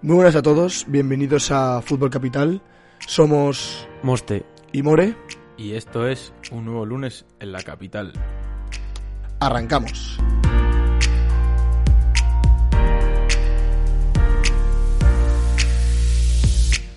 [0.00, 2.62] Muy buenas a todos, bienvenidos a Fútbol Capital.
[3.04, 5.16] Somos Moste y More.
[5.56, 8.12] y esto es un nuevo lunes en la capital.
[9.40, 10.20] Arrancamos.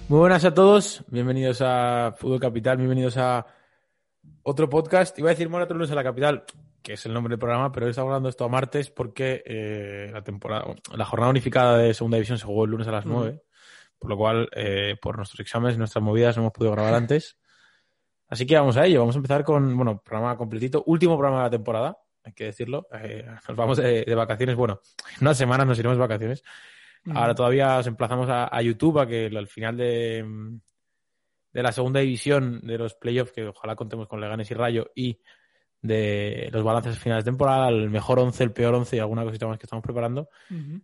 [0.08, 3.48] Muy buenas a todos, bienvenidos a Fútbol Capital, bienvenidos a
[4.44, 5.18] otro podcast.
[5.18, 6.44] Iba a decir Mora otro lunes en la capital,
[6.82, 10.10] que es el nombre del programa, pero hoy estamos hablando esto a martes porque eh,
[10.12, 10.66] la temporada,
[10.96, 13.42] la jornada unificada de segunda división se jugó el lunes a las 9,
[14.00, 17.38] por lo cual eh, por nuestros exámenes y nuestras movidas no hemos podido grabar antes.
[18.28, 21.44] Así que vamos a ello, vamos a empezar con, bueno, programa completito, último programa de
[21.44, 22.88] la temporada, hay que decirlo.
[22.94, 24.80] Eh, nos vamos de, de vacaciones, bueno,
[25.18, 26.44] en unas semanas nos iremos de vacaciones.
[27.14, 30.24] Ahora todavía os emplazamos a, a YouTube a que al final de,
[31.52, 35.20] de la segunda división de los playoffs, que ojalá contemos con Leganes y Rayo, y
[35.82, 39.48] de los balances finales de temporada, el mejor 11, el peor 11 y alguna cosita
[39.48, 40.30] más que estamos preparando,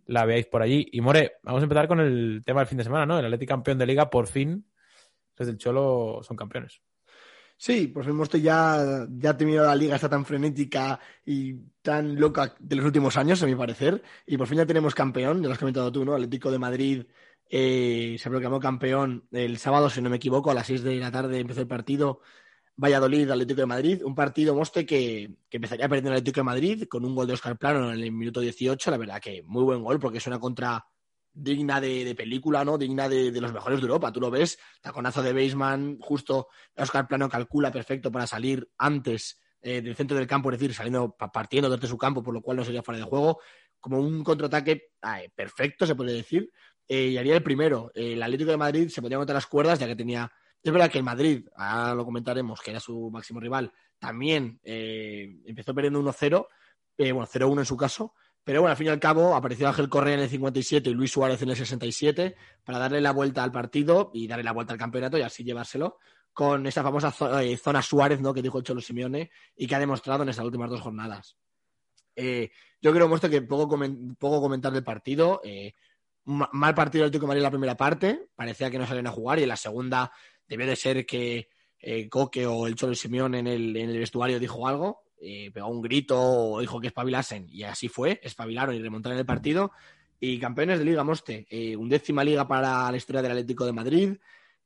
[0.06, 0.88] la veáis por allí.
[0.92, 3.20] Y More, vamos a empezar con el tema del fin de semana, ¿no?
[3.20, 4.66] El Atlético campeón de liga, por fin,
[5.38, 6.82] desde el Cholo son campeones.
[7.60, 12.20] Sí, por fin estoy ya, ya ha terminado la liga esta tan frenética y tan
[12.20, 14.02] loca de los últimos años, a mi parecer.
[14.28, 16.14] Y por fin ya tenemos campeón, ya lo has comentado tú, ¿no?
[16.14, 17.06] Atlético de Madrid
[17.50, 21.12] eh, se proclamó campeón el sábado, si no me equivoco, a las 6 de la
[21.12, 22.22] tarde empezó el partido.
[22.78, 26.88] Valladolid, Atlético de Madrid, un partido moste que, que empezaría perdiendo el Atlético de Madrid
[26.88, 28.92] con un gol de Oscar Plano en el minuto 18.
[28.92, 30.86] La verdad que muy buen gol porque es una contra
[31.34, 32.78] digna de, de película, ¿no?
[32.78, 34.12] Digna de, de, los mejores de Europa.
[34.12, 39.82] Tú lo ves, taconazo de Baseman, justo Oscar Plano calcula perfecto para salir antes eh,
[39.82, 42.64] del centro del campo, es decir, saliendo partiendo desde su campo, por lo cual no
[42.64, 43.40] sería fuera de juego.
[43.80, 44.92] Como un contraataque
[45.36, 46.52] perfecto, se puede decir.
[46.88, 47.92] Eh, y haría el primero.
[47.94, 50.32] el Atlético de Madrid se podía montar las cuerdas, ya que tenía.
[50.64, 55.40] Es verdad que el Madrid, ahora lo comentaremos, que era su máximo rival, también eh,
[55.46, 56.48] empezó perdiendo 1-0,
[56.98, 58.14] eh, bueno, 0-1 en su caso,
[58.44, 61.12] pero bueno, al fin y al cabo apareció Ángel Correa en el 57 y Luis
[61.12, 64.80] Suárez en el 67 para darle la vuelta al partido y darle la vuelta al
[64.80, 65.98] campeonato y así llevárselo
[66.32, 68.34] con esa famosa zona Suárez, ¿no?
[68.34, 71.36] Que dijo el Cholo Simeone y que ha demostrado en estas últimas dos jornadas.
[72.16, 72.52] Eh,
[72.82, 75.42] yo creo muestro que poco, coment poco comentar del partido.
[75.44, 75.74] Eh,
[76.26, 79.12] mal partido del Atlético de Madrid en la primera parte, parecía que no salían a
[79.12, 80.12] jugar y en la segunda
[80.48, 81.50] debió de ser que
[81.80, 85.04] eh, Coque o el Cholo Simeone en el, vestuario dijo algo,
[85.54, 89.72] pegó un grito o dijo que espabilasen y así fue, espabilaron y remontaron el partido.
[90.20, 94.18] Y campeones de Liga Moste, eh, undécima liga para la historia del Atlético de Madrid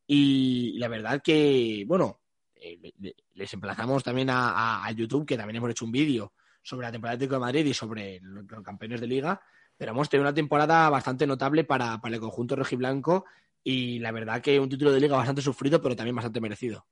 [0.08, 2.22] y la verdad que, bueno,
[2.56, 2.94] eh,
[3.34, 6.92] les emplazamos también a, a, a, YouTube que también hemos hecho un vídeo sobre la
[6.92, 9.42] temporada del Atlético de Madrid y sobre los, los campeones de liga,
[9.76, 13.26] pero hemos tenido una temporada bastante notable para, para el conjunto rojiblanco
[13.64, 16.86] y la verdad que un título de liga bastante sufrido pero también bastante merecido.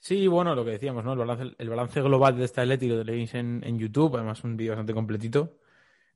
[0.00, 1.12] Sí, bueno, lo que decíamos, ¿no?
[1.12, 4.56] El balance, el balance global de este Atleti lo tenéis en, en, YouTube, además un
[4.56, 5.58] vídeo bastante completito.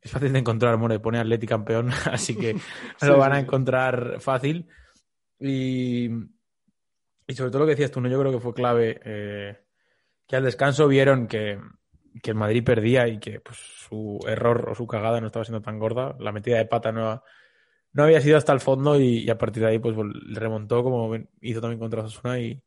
[0.00, 2.54] Es fácil de encontrar, More, pone Atleti campeón, así que
[3.00, 4.68] sí, lo van a encontrar fácil.
[5.38, 6.06] Y,
[7.26, 8.08] y, sobre todo lo que decías tú, ¿no?
[8.08, 9.64] Yo creo que fue clave eh,
[10.28, 11.58] que al descanso vieron que,
[12.22, 15.62] que el Madrid perdía y que pues, su error o su cagada no estaba siendo
[15.62, 16.14] tan gorda.
[16.20, 17.24] La metida de pata no,
[17.92, 19.96] no había sido hasta el fondo y, y a partir de ahí pues
[20.30, 22.62] remontó como hizo también contra Osasuna y,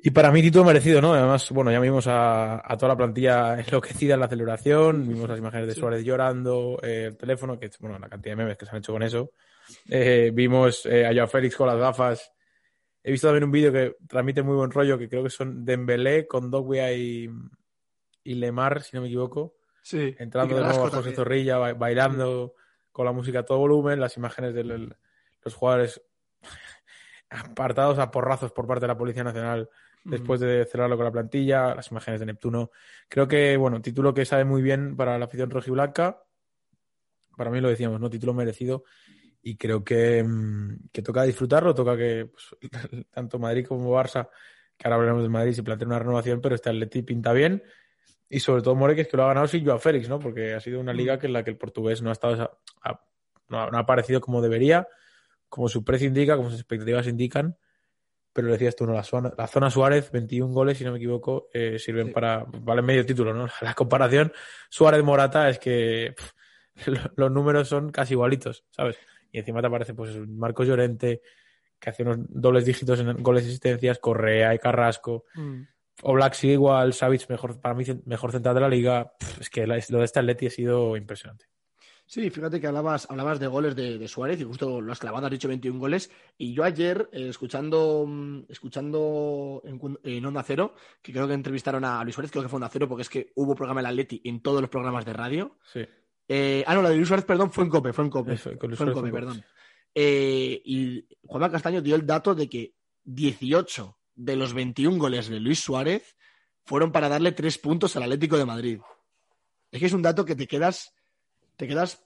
[0.00, 1.14] y para mí título merecido, ¿no?
[1.14, 5.38] Además, bueno, ya vimos a, a toda la plantilla enloquecida en la celebración, vimos las
[5.38, 8.70] imágenes de Suárez llorando, eh, el teléfono, que bueno, la cantidad de memes que se
[8.70, 9.32] han hecho con eso.
[9.88, 12.32] Eh, vimos eh, a Joao Félix con las gafas.
[13.02, 16.26] He visto también un vídeo que transmite muy buen rollo, que creo que son Dembélé
[16.26, 17.28] con Dogbia y,
[18.22, 19.56] y Lemar, si no me equivoco.
[19.82, 20.14] Sí.
[20.18, 22.54] Entrando de nuevo a José Zorrilla, bailando
[22.98, 26.02] con la música a todo volumen, las imágenes de los jugadores
[27.30, 29.70] apartados a porrazos por parte de la Policía Nacional
[30.02, 32.72] después de cerrarlo con la plantilla, las imágenes de Neptuno.
[33.08, 36.24] Creo que, bueno, título que sabe muy bien para la afición rojiblanca.
[37.36, 38.10] Para mí lo decíamos, ¿no?
[38.10, 38.82] Título merecido.
[39.42, 42.56] Y creo que, mm, que toca disfrutarlo, toca que pues,
[43.12, 44.28] tanto Madrid como Barça,
[44.76, 47.62] que ahora hablaremos de Madrid, se plantea una renovación, pero este Atleti pinta bien.
[48.28, 50.18] Y sobre todo More, que es que lo ha ganado sin Joao Félix, ¿no?
[50.18, 52.60] Porque ha sido una liga que en la que el portugués no ha estado,
[53.48, 54.86] no ha aparecido como debería,
[55.48, 57.56] como su precio indica, como sus expectativas indican
[58.38, 58.92] pero decías tú, ¿no?
[58.92, 62.12] La zona, la zona Suárez, 21 goles, si no me equivoco, eh, sirven sí.
[62.12, 63.48] para, vale medio título, ¿no?
[63.60, 64.32] La comparación
[64.68, 66.86] Suárez-Morata es que pff,
[67.16, 68.96] los números son casi igualitos, ¿sabes?
[69.32, 71.20] Y encima te aparece, pues, Marcos Llorente,
[71.80, 75.62] que hace unos dobles dígitos en goles y asistencias, Correa y Carrasco, mm.
[76.02, 79.50] O Black sigue igual, Savic mejor, para mí, mejor central de la liga, pff, es
[79.50, 81.46] que lo de este Atleti ha sido impresionante.
[82.08, 85.26] Sí, fíjate que hablabas, hablabas de goles de, de, Suárez y justo lo has clavado,
[85.26, 86.10] has dicho 21 goles.
[86.38, 88.08] Y yo ayer, eh, escuchando,
[88.48, 92.56] escuchando en, en, Onda Cero, que creo que entrevistaron a Luis Suárez, creo que fue
[92.56, 95.58] Onda Cero, porque es que hubo programa el Atleti en todos los programas de radio.
[95.70, 95.80] Sí.
[96.26, 98.32] Eh, ah, no, la de Luis Suárez, perdón, fue en Cope, fue en Cope.
[98.32, 99.44] Eso, fue en Cope, perdón.
[99.94, 102.74] Eh, y Juanma Castaño dio el dato de que
[103.04, 106.16] 18 de los 21 goles de Luis Suárez
[106.64, 108.80] fueron para darle tres puntos al Atlético de Madrid.
[109.70, 110.92] Es que es un dato que te quedas,
[111.56, 112.04] te quedas,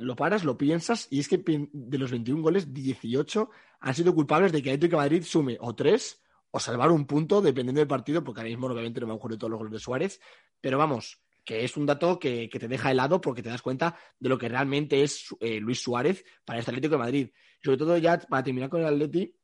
[0.00, 3.48] lo paras, lo piensas, y es que de los 21 goles, 18
[3.80, 6.20] han sido culpables de que Atlético de Madrid sume o tres
[6.50, 9.40] o salvar un punto, dependiendo del partido, porque ahora mismo obviamente no me acuerdo de
[9.40, 10.20] todos los goles de Suárez,
[10.60, 14.28] pero vamos, que es un dato que, te deja helado porque te das cuenta de
[14.28, 17.30] lo que realmente es eh, Luis Suárez para este Atlético de Madrid.
[17.62, 19.35] Sobre todo ya para terminar con el Atleti,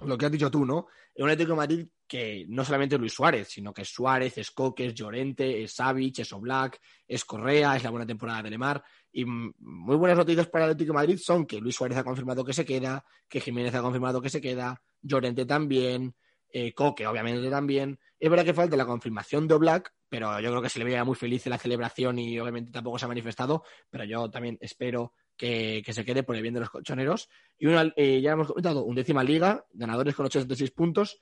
[0.00, 0.86] lo que has dicho tú, ¿no?
[1.16, 4.86] Un Atlético Madrid que no solamente es Luis Suárez, sino que es Suárez, es Coque,
[4.86, 8.82] es Llorente, es Savic, es Oblak, es Correa, es la buena temporada de Lemar.
[9.12, 12.44] Y muy buenas noticias para el Atlético de Madrid son que Luis Suárez ha confirmado
[12.44, 16.14] que se queda, que Jiménez ha confirmado que se queda, Llorente también,
[16.52, 17.98] eh, Coque obviamente también.
[18.18, 21.04] Es verdad que falta la confirmación de Oblak, pero yo creo que se le veía
[21.04, 25.14] muy feliz en la celebración y obviamente tampoco se ha manifestado, pero yo también espero
[25.36, 27.28] que, se quede por el bien de los colchoneros.
[27.58, 31.20] Y eh, ya hemos comentado, undécima liga, ganadores con 86 puntos,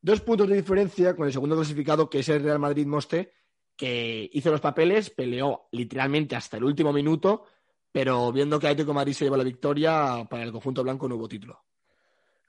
[0.00, 3.32] dos puntos de diferencia con el segundo clasificado, que es el Real Madrid Moste,
[3.76, 7.44] que hizo los papeles, peleó literalmente hasta el último minuto,
[7.90, 11.28] pero viendo que Atlético Madrid se lleva la victoria, para el conjunto blanco no hubo
[11.28, 11.62] título.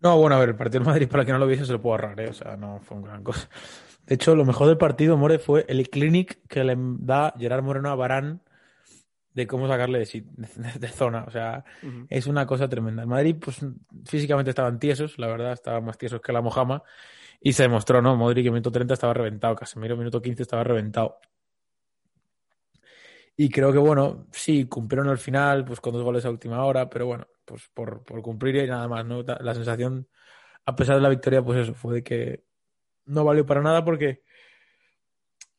[0.01, 1.81] No, bueno, a ver, el partido de Madrid, para que no lo viese, se lo
[1.81, 2.29] puedo ahorrar, ¿eh?
[2.29, 3.50] o sea, no fue un gran cosa.
[4.05, 7.89] De hecho, lo mejor del partido, More, fue el clinic que le da Gerard Moreno
[7.89, 8.41] a Barán
[9.33, 11.24] de cómo sacarle de, zona.
[11.27, 11.63] O sea,
[12.09, 13.03] es una cosa tremenda.
[13.03, 13.59] El Madrid, pues
[14.06, 16.83] físicamente estaban tiesos, la verdad, estaban más tiesos que la Mojama.
[17.41, 18.15] Y se demostró, ¿no?
[18.15, 21.19] Modric en minuto 30 estaba reventado, Casemiro en minuto 15 estaba reventado.
[23.35, 26.89] Y creo que, bueno, sí, cumplieron al final, pues con dos goles a última hora,
[26.89, 29.24] pero bueno, pues por, por cumplir y nada más, ¿no?
[29.24, 30.07] La sensación,
[30.65, 32.44] a pesar de la victoria, pues eso, fue de que
[33.06, 34.24] no valió para nada porque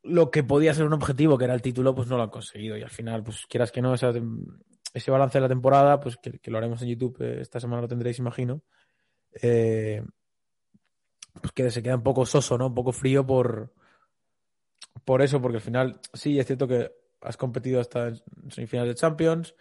[0.05, 2.77] lo que podía ser un objetivo, que era el título, pues no lo han conseguido.
[2.77, 6.59] Y al final, pues quieras que no, ese balance de la temporada, pues que, lo
[6.59, 8.63] haremos en YouTube, eh, esta semana lo tendréis, imagino.
[9.43, 10.05] Eh,
[11.41, 12.69] pues que se queda un poco soso, ¿no?
[12.69, 13.73] Un poco frío por,
[15.05, 16.93] por eso, porque al final, sí, es cierto que
[17.23, 19.55] has competido hasta en semifinales de Champions,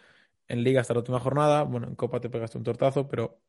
[0.47, 3.39] en Liga hasta la última jornada, bueno, en Copa te pegaste un tortazo, pero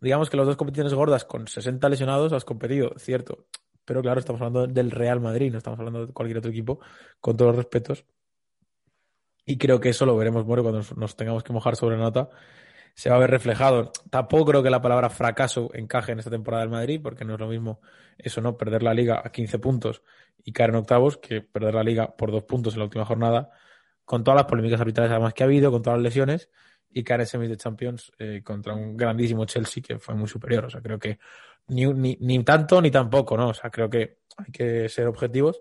[0.00, 3.46] digamos que las dos competiciones gordas con 60 lesionados has competido, cierto.
[3.84, 6.80] Pero claro, estamos hablando del Real Madrid, no estamos hablando de cualquier otro equipo,
[7.20, 8.04] con todos los respetos.
[9.44, 12.28] Y creo que eso lo veremos, More, cuando nos, tengamos que mojar sobre nota.
[12.94, 13.90] Se va a ver reflejado.
[14.10, 17.40] Tampoco creo que la palabra fracaso encaje en esta temporada del Madrid, porque no es
[17.40, 17.80] lo mismo
[18.18, 18.56] eso, ¿no?
[18.56, 20.02] Perder la liga a 15 puntos
[20.44, 23.50] y caer en octavos que perder la liga por dos puntos en la última jornada,
[24.04, 26.50] con todas las polémicas arbitrales además que ha habido, con todas las lesiones
[26.90, 30.66] y caer en semis de Champions eh, contra un grandísimo Chelsea que fue muy superior.
[30.66, 31.18] O sea, creo que
[31.68, 33.48] ni, ni, ni, tanto ni tampoco, ¿no?
[33.48, 35.60] O sea, creo que hay que ser objetivos.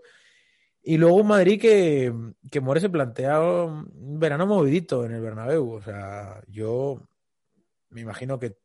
[0.84, 2.14] Y luego un Madrid que,
[2.50, 5.74] que se plantea un verano movidito en el Bernabéu.
[5.74, 7.08] O sea, yo
[7.90, 8.58] me imagino que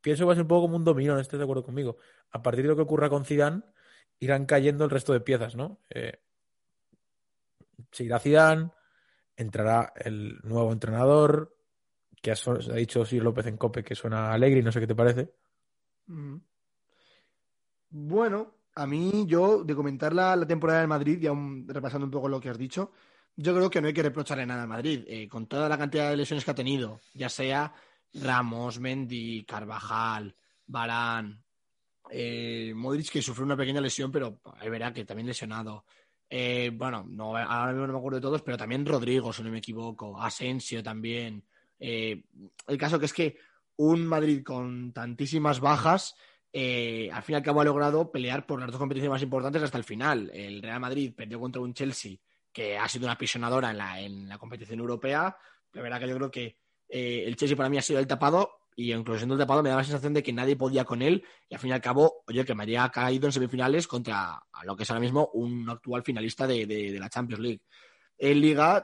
[0.00, 1.98] pienso que va a ser un poco como un dominó, no estés de acuerdo conmigo.
[2.32, 3.62] A partir de lo que ocurra con Zidane,
[4.18, 5.78] irán cayendo el resto de piezas, ¿no?
[5.90, 6.18] Eh,
[7.92, 8.70] se irá Zidane,
[9.36, 11.54] entrará el nuevo entrenador,
[12.20, 14.94] que ha, dicho Sir López en Cope que suena alegre y no sé qué te
[14.94, 15.32] parece.
[17.90, 21.32] Bueno, a mí, yo, de comentar la, temporada del Madrid, ya
[21.66, 22.92] repasando un poco lo que has dicho,
[23.36, 25.04] yo creo que no hay que reprocharle nada al Madrid.
[25.08, 27.72] Eh, con toda la cantidad de lesiones que ha tenido, ya sea
[28.14, 30.34] Ramos, Mendy, Carvajal,
[30.66, 31.42] Barán,
[32.10, 35.84] eh, Modric, que sufrió una pequeña lesión, pero es verdad que también lesionado.
[36.28, 39.50] Eh, bueno, no, ahora mismo no me acuerdo de todos, pero también Rodrigo, si no
[39.50, 41.44] me equivoco, Asensio también.
[41.78, 43.36] El caso que es que
[43.80, 46.14] un Madrid con tantísimas bajas,
[46.52, 49.62] eh, al fin y al cabo ha logrado pelear por las dos competiciones más importantes
[49.62, 50.30] hasta el final.
[50.34, 52.18] El Real Madrid perdió contra un Chelsea
[52.52, 55.34] que ha sido una apisonadora en la, en la competición europea.
[55.72, 56.58] La verdad que yo creo que
[56.90, 59.70] eh, el Chelsea para mí ha sido el tapado y incluso siendo el tapado me
[59.70, 62.22] da la sensación de que nadie podía con él y al fin y al cabo,
[62.28, 66.02] oye, que me había caído en semifinales contra lo que es ahora mismo un actual
[66.02, 67.62] finalista de, la Champions League.
[68.18, 68.82] En Liga,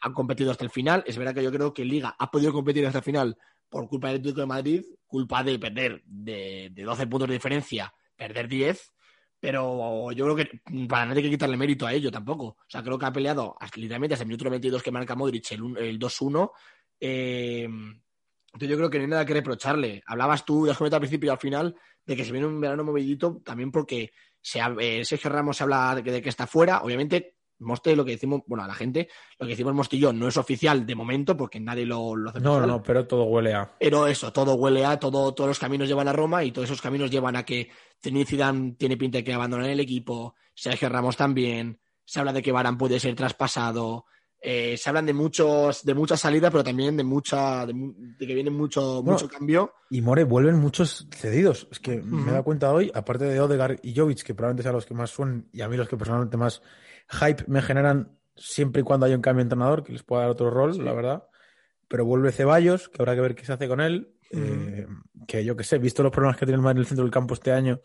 [0.00, 1.04] han competido hasta el final.
[1.06, 4.08] Es verdad que yo creo que Liga ha podido competir hasta el final por culpa
[4.08, 8.92] del Atlético de Madrid, culpa de perder de, 12 puntos de diferencia, perder 10,
[9.38, 12.44] pero yo creo que para nadie hay que quitarle mérito a ello tampoco.
[12.44, 15.76] O sea, creo que ha peleado literalmente hasta el minuto 22 que marca Modric el,
[15.76, 16.50] el 2-1.
[16.98, 20.02] Eh, entonces yo creo que no hay nada que reprocharle.
[20.06, 22.84] Hablabas tú, has comentado al principio y al final, de que se viene un verano
[22.84, 26.80] movidito también porque se, eh, Sergio Ramos se habla de que está fuera.
[26.80, 29.08] Obviamente Moste, lo que decimos, bueno, a la gente,
[29.38, 32.40] lo que decimos Mostillo no es oficial de momento porque nadie lo, lo hace.
[32.40, 33.76] No, no, pero todo huele a.
[33.78, 36.82] Pero eso, todo huele a, todo, todos los caminos llevan a Roma y todos esos
[36.82, 37.70] caminos llevan a que
[38.02, 42.52] Zidane tiene pinta de que abandonar el equipo, Sergio Ramos también, se habla de que
[42.52, 44.06] Barán puede ser traspasado,
[44.40, 47.74] eh, se hablan de muchos, de mucha salida, pero también de mucha, de,
[48.18, 49.72] que viene mucho, mucho cambio.
[49.90, 51.66] Y More vuelven muchos cedidos.
[51.70, 54.74] Es que me he dado cuenta hoy, aparte de Odegar y Jovic, que probablemente sean
[54.74, 56.62] los que más suenan, y a mí los que personalmente más
[57.08, 60.30] hype me generan siempre y cuando haya un cambio de entrenador, que les pueda dar
[60.30, 61.24] otro rol, la verdad.
[61.88, 64.12] Pero vuelve Ceballos, que habrá que ver qué se hace con él.
[64.32, 64.86] Eh,
[65.28, 67.12] que yo que sé, visto los problemas que tiene el Madrid en el centro del
[67.12, 67.80] campo este año,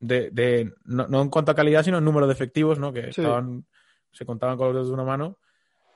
[0.00, 2.92] de, de no, en cuanto a calidad, sino en número de efectivos, ¿no?
[2.92, 3.64] Que estaban,
[4.10, 5.38] se contaban con los dedos de una mano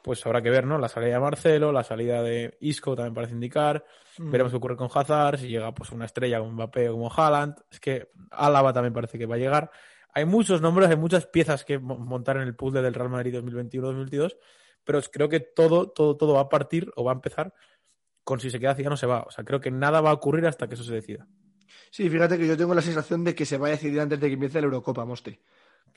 [0.05, 0.77] pues habrá que ver, ¿no?
[0.77, 3.83] La salida de Marcelo, la salida de Isco también parece indicar.
[4.19, 4.31] Mm.
[4.31, 7.55] Veremos qué ocurre con Hazard, si llega pues una estrella como Mbappé o como Haaland.
[7.71, 9.71] Es que Álava también parece que va a llegar.
[10.15, 14.37] Hay muchos nombres, hay muchas piezas que montar en el puzzle del Real Madrid 2021-2022,
[14.85, 17.53] pero creo que todo, todo, todo va a partir o va a empezar
[18.23, 19.23] con si se queda no se va.
[19.23, 21.27] O sea, creo que nada va a ocurrir hasta que eso se decida.
[21.91, 24.29] Sí, fíjate que yo tengo la sensación de que se vaya a decidir antes de
[24.29, 25.41] que empiece la Eurocopa, Moste.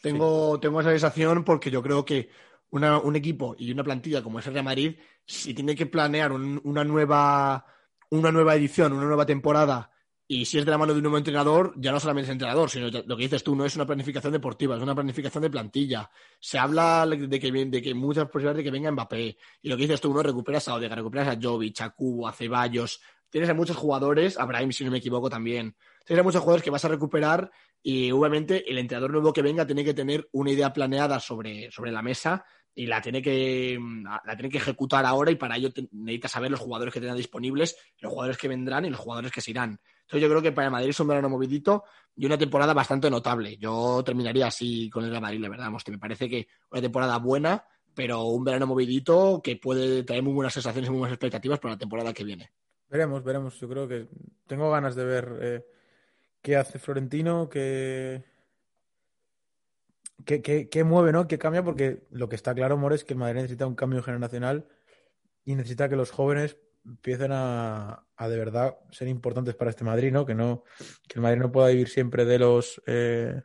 [0.02, 2.30] Tengo, tengo esa sensación porque yo creo que
[2.70, 6.84] un equipo y una plantilla como es el Real Madrid, si tiene que planear una,
[6.84, 7.66] nueva,
[8.10, 9.90] una nueva edición, una nueva temporada,
[10.30, 12.70] y si es de la mano de un nuevo entrenador, ya no solamente es entrenador,
[12.70, 16.10] sino lo que dices tú, no es una planificación deportiva, es una planificación de plantilla.
[16.38, 19.38] Se habla de que, de que muchas posibilidades de que venga Mbappé.
[19.62, 21.96] Y lo que dices tú, no recuperas a Odega, recuperas a Jovic, a
[22.28, 23.00] a Ceballos.
[23.30, 25.78] Tienes a muchos jugadores, a Brahim, si no me equivoco, también.
[26.06, 27.50] Tienes a muchos jugadores que vas a recuperar
[27.82, 31.92] y obviamente el entrenador nuevo que venga tiene que tener una idea planeada sobre, sobre
[31.92, 32.44] la mesa
[32.76, 36.52] y la tiene que mm, la tiene que ejecutar ahora y para ello necesita saber
[36.52, 39.80] los jugadores que tengan disponibles, los jugadores que vendrán y los jugadores que se irán.
[40.08, 41.84] Entonces yo creo que para Madrid es un verano movidito
[42.16, 43.58] y una temporada bastante notable.
[43.58, 47.66] Yo terminaría así con el Real Madrid, la verdad, me parece que una temporada buena,
[47.94, 51.74] pero un verano movidito que puede traer muy buenas sensaciones y muy buenas expectativas para
[51.74, 52.52] la temporada que viene.
[52.90, 53.60] Veremos, veremos.
[53.60, 54.08] Yo creo que
[54.46, 55.66] tengo ganas de ver eh,
[56.42, 58.24] qué hace Florentino, qué
[60.26, 61.28] ¿Qué, mueve, no?
[61.28, 61.64] ¿Qué cambia?
[61.64, 64.68] Porque lo que está claro, More, es que el Madrid necesita un cambio generacional
[65.46, 66.58] y necesita que los jóvenes
[66.88, 70.26] empiecen a, de verdad ser importantes para este Madrid, ¿no?
[70.26, 70.64] Que no
[71.08, 73.42] que el Madrid no pueda vivir siempre de los eh,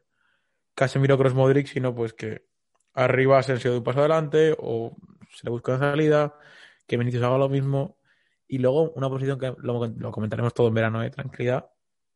[0.74, 2.46] Casemiro Cross Modric, sino pues que
[2.94, 4.96] arriba se han sido de un paso adelante o
[5.30, 6.38] se le busca una salida,
[6.86, 7.98] que Vinicius haga lo mismo.
[8.46, 11.10] Y luego una posición que lo, lo comentaremos todo en verano, de ¿eh?
[11.10, 11.70] tranquilidad,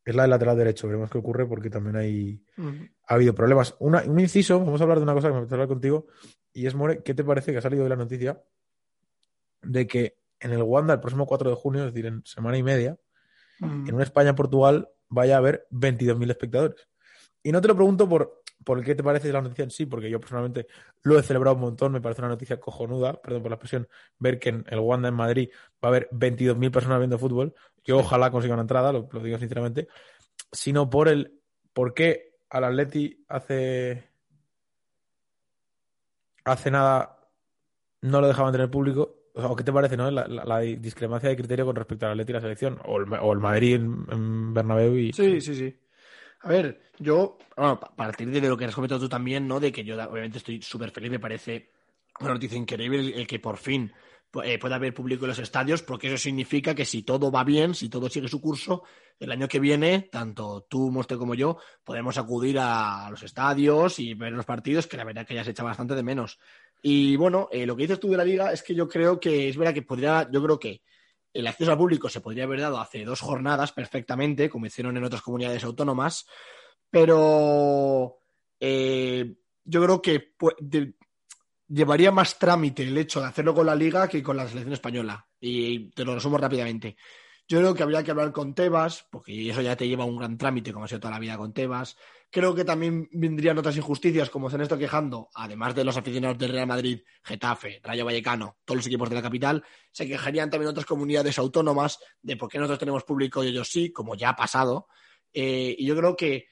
[0.06, 0.86] es la del lateral derecho.
[0.86, 2.40] Veremos qué ocurre porque también hay,
[3.08, 3.74] ha habido problemas.
[3.80, 6.06] un inciso, vamos a hablar de una cosa que me gustaría hablar contigo,
[6.52, 8.40] y es, More, ¿qué te parece que ha salido de la noticia
[9.62, 12.62] de que en el Wanda el próximo 4 de junio, es decir, en semana y
[12.62, 12.96] media,
[13.60, 16.88] en una España-Portugal vaya a haber 22.000 espectadores?
[17.42, 20.10] Y no te lo pregunto por, por qué te parece la noticia en sí, porque
[20.10, 20.66] yo personalmente
[21.02, 23.88] lo he celebrado un montón, me parece una noticia cojonuda, perdón por la expresión,
[24.18, 27.98] ver que en el Wanda en Madrid va a haber 22.000 personas viendo fútbol, yo
[27.98, 29.88] ojalá consiga una entrada, lo, digo sinceramente,
[30.50, 31.40] sino por el
[31.72, 34.10] por qué al Atleti hace
[36.44, 37.28] hace nada
[38.02, 39.15] no lo dejaban tener público.
[39.38, 40.10] O, qué te parece, no?
[40.10, 42.78] La, discrepancia de criterio con respecto al Atleti y la selección.
[42.84, 45.12] O el, Madrid en, Bernabéu y...
[45.12, 45.76] Sí, sí, sí.
[46.40, 49.60] A ver, yo, a partir de lo que has comentado tú también, ¿no?
[49.60, 51.70] De que yo obviamente estoy súper feliz, me parece
[52.20, 53.92] una noticia increíble el que por fin
[54.44, 57.74] eh, puede haber público en los estadios, porque eso significa que si todo va bien,
[57.74, 58.84] si todo sigue su curso,
[59.18, 64.14] el año que viene, tanto tú, Moste, como yo, podemos acudir a los estadios y
[64.14, 66.38] ver los partidos, que la verdad que ya se echa bastante de menos.
[66.88, 69.48] Y bueno, eh, lo que dices tú de la liga es que yo creo que
[69.48, 70.82] es verdad que podría, yo creo que
[71.32, 75.02] el acceso al público se podría haber dado hace dos jornadas perfectamente, como hicieron en
[75.02, 76.28] otras comunidades autónomas,
[76.88, 78.18] pero
[78.60, 80.34] eh, yo creo que
[81.66, 85.26] llevaría más trámite el hecho de hacerlo con la liga que con la selección española.
[85.40, 86.96] Y te lo resumo rápidamente.
[87.48, 90.38] Yo creo que habría que hablar con Tebas, porque eso ya te lleva un gran
[90.38, 91.96] trámite, como ha sido toda la vida con Tebas.
[92.36, 96.36] Creo que también vendrían otras injusticias, como se han estado quejando, además de los aficionados
[96.36, 100.68] del Real Madrid, Getafe, Rayo Vallecano, todos los equipos de la capital, se quejarían también
[100.68, 104.36] otras comunidades autónomas de por qué nosotros tenemos público y ellos sí, como ya ha
[104.36, 104.86] pasado.
[105.32, 106.48] Eh, y yo creo que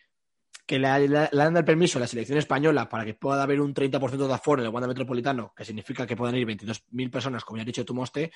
[0.64, 4.26] que le, dan el permiso a la selección española para que pueda haber un 30%
[4.26, 7.62] de aforo en el Wanda Metropolitano, que significa que puedan ir 22.000 personas, como ya
[7.62, 8.33] ha dicho tu Moste,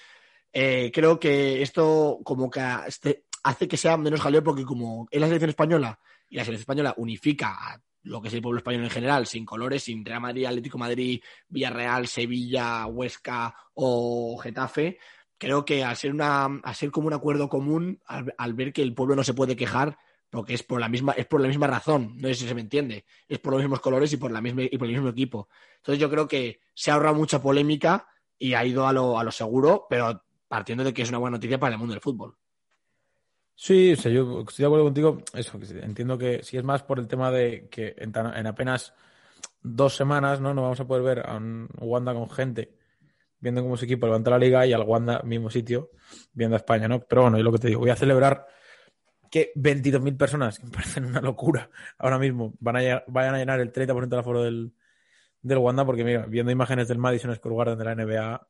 [0.52, 5.21] eh, creo que esto como que este, hace que sea menos jaleo porque como es
[5.21, 8.85] la selección española y la selección española unifica a lo que es el pueblo español
[8.85, 14.99] en general, sin colores, sin Real Madrid, Atlético Madrid, Villarreal, Sevilla, Huesca o Getafe,
[15.37, 18.95] creo que al ser, una, al ser como un acuerdo común, al ver que el
[18.95, 19.99] pueblo no se puede quejar,
[20.30, 22.61] porque es por la misma, es por la misma razón, no sé si se me
[22.61, 25.49] entiende, es por los mismos colores y por la misma, y por el mismo equipo.
[25.76, 28.07] Entonces yo creo que se ha ahorrado mucha polémica
[28.38, 31.37] y ha ido a lo, a lo seguro, pero partiendo de que es una buena
[31.37, 32.37] noticia para el mundo del fútbol.
[33.60, 35.18] Sí, yo estoy de acuerdo contigo.
[35.34, 38.94] Eso, entiendo que si es más por el tema de que en, apenas
[39.62, 42.78] dos semanas no, no vamos a poder ver a un Wanda con gente
[43.40, 45.90] viendo cómo su equipo levanta la liga y al Wanda, mismo sitio,
[46.32, 47.00] viendo a España, ¿no?
[47.00, 48.46] Pero bueno, y lo que te digo, voy a celebrar
[49.28, 53.60] que 22.000 personas, que me parecen una locura, ahora mismo van a, vayan a llenar
[53.60, 54.72] el 30% del aforo del,
[55.42, 58.48] del Wanda, porque mira, viendo imágenes del Madison Square Garden de la NBA,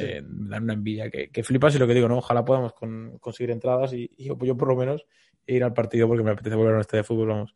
[0.00, 2.18] eh, me dan una envidia que, que, flipas y lo que digo, ¿no?
[2.18, 5.06] Ojalá podamos con, conseguir entradas y, y, yo por lo menos
[5.46, 7.54] ir al partido porque me apetece volver a un estadio de fútbol, vamos.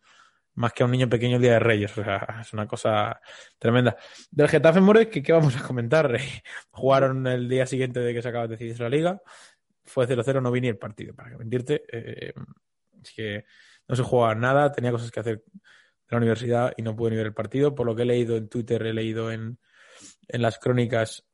[0.54, 3.21] Más que a un niño pequeño el Día de Reyes, o sea, es una cosa
[3.59, 3.97] tremenda.
[4.30, 6.16] Del Getafe More, ¿qué, qué vamos a comentar?
[6.71, 9.23] Jugaron el día siguiente de que se acaba de decidir la liga,
[9.85, 11.85] fue 0-0, no vi ni el partido, para que mentirte.
[11.90, 12.33] Eh,
[13.02, 13.45] es que
[13.87, 15.42] no se jugaba nada, tenía cosas que hacer de
[16.11, 17.75] la universidad y no pude ni ver el partido.
[17.75, 19.59] Por lo que he leído en Twitter, he leído en,
[20.28, 21.28] en las crónicas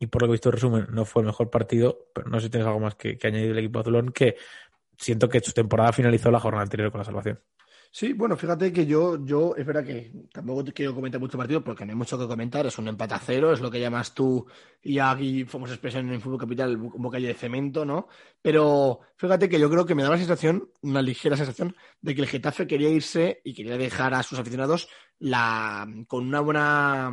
[0.00, 2.40] y por lo que he visto en resumen, no fue el mejor partido, pero no
[2.40, 4.36] sé si tienes algo más que, añadir del equipo azulón, que
[4.96, 7.38] siento que su temporada finalizó la jornada anterior con la salvación.
[7.92, 11.84] Sí, bueno, fíjate que yo, yo, es verdad que tampoco quiero comentar mucho partido porque
[11.84, 14.46] no hay mucho que comentar, es un empate a cero, es lo que llamas tú
[14.80, 18.08] y aquí fuimos expresión en el Fútbol Capital un calle de cemento, ¿no?
[18.40, 22.22] Pero fíjate que yo creo que me da la sensación, una ligera sensación, de que
[22.22, 24.88] el Getafe quería irse y quería dejar a sus aficionados
[25.18, 27.12] la, con una buena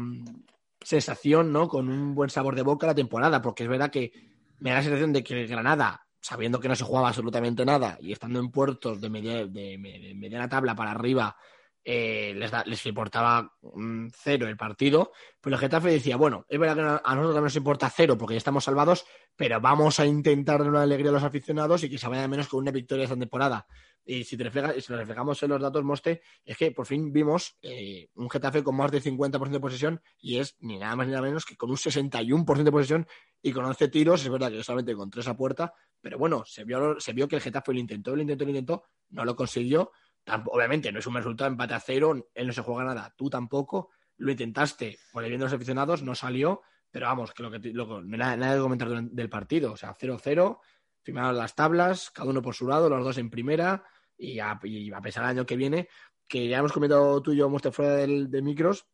[0.81, 1.67] sensación, ¿no?
[1.67, 4.11] Con un buen sabor de boca la temporada, porque es verdad que
[4.59, 8.11] me da la sensación de que Granada sabiendo que no se jugaba absolutamente nada y
[8.11, 9.77] estando en puertos de, media, de
[10.15, 11.37] mediana tabla para arriba,
[11.83, 16.59] eh, les, da, les, importaba mm, cero el partido, pero el Getafe decía, bueno, es
[16.59, 19.05] verdad que a nosotros también nos importa cero porque ya estamos salvados,
[19.35, 22.47] pero vamos a intentar dar una alegría a los aficionados y que se vaya menos
[22.47, 23.67] con una victoria esta temporada.
[24.07, 24.49] Y si, te
[24.81, 28.63] si lo reflejamos en los datos, Moste, es que por fin vimos eh, un Getafe
[28.63, 31.57] con más del 50% de posesión y es ni nada más ni nada menos que
[31.57, 33.07] con un 61% de posesión
[33.41, 36.63] y con 11 tiros, es verdad que solamente con 3 a puerta, pero bueno, se
[36.63, 39.91] vio, se vio que el Getafe lo intentó, lo intentó, lo intentó, no lo consiguió.
[40.27, 43.89] Obviamente no es un resultado empate a cero, él no se juega nada, tú tampoco,
[44.17, 47.59] lo intentaste por el bien de los aficionados, no salió, pero vamos, que lo que
[47.73, 50.59] lo, nada, nada de comentar del partido, o sea, 0-0,
[51.03, 53.83] firmaron las tablas, cada uno por su lado, los dos en primera,
[54.17, 55.87] y a, pesar del año que viene,
[56.27, 58.87] que ya hemos comentado tú y yo, hemos fuera del, de micros,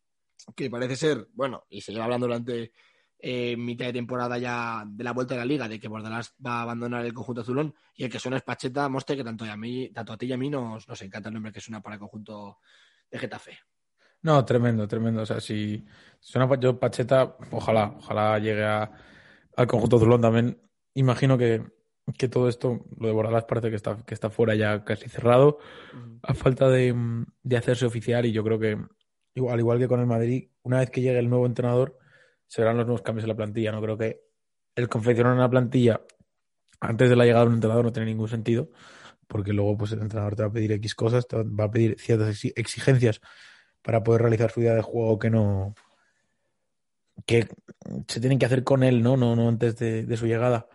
[0.54, 2.72] que parece ser, bueno, y se lleva hablando durante
[3.26, 6.58] eh, mitad de temporada ya de la vuelta de la liga, de que Bordalás va
[6.58, 9.56] a abandonar el conjunto azulón, y el que suena es Pacheta Moste, que tanto a,
[9.56, 11.94] mí, tanto a ti y a mí nos, nos encanta el nombre que suena para
[11.94, 12.58] el conjunto
[13.10, 13.58] de Getafe.
[14.20, 15.22] No, tremendo, tremendo.
[15.22, 15.86] O sea, si
[16.20, 18.92] suena yo Pacheta, ojalá, ojalá llegue a,
[19.56, 20.60] al conjunto azulón también.
[20.92, 21.62] Imagino que,
[22.18, 25.60] que todo esto, lo de Bordalás parece que está, que está fuera ya casi cerrado,
[26.22, 26.94] a falta de,
[27.42, 28.78] de, hacerse oficial, y yo creo que,
[29.34, 32.03] igual, al igual que con el Madrid, una vez que llegue el nuevo entrenador,
[32.46, 33.72] se verán los nuevos cambios en la plantilla.
[33.72, 34.22] No creo que
[34.74, 36.00] el confeccionar una plantilla
[36.80, 38.70] antes de la llegada de un entrenador no tiene ningún sentido,
[39.26, 41.96] porque luego pues el entrenador te va a pedir X cosas, te va a pedir
[41.98, 43.20] ciertas exigencias
[43.82, 45.74] para poder realizar su idea de juego que no
[47.26, 47.48] que
[48.08, 49.16] se tienen que hacer con él, ¿no?
[49.16, 50.68] No, no antes de, de su llegada.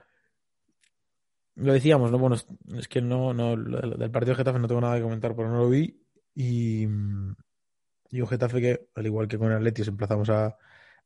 [1.55, 2.17] Lo decíamos, ¿no?
[2.17, 2.37] Bueno,
[2.77, 5.57] es que no, no, del partido de Getafe no tengo nada que comentar, pero no
[5.57, 6.01] lo vi.
[6.33, 10.57] Y, y un Getafe que, al igual que con el Atleti, os emplazamos a,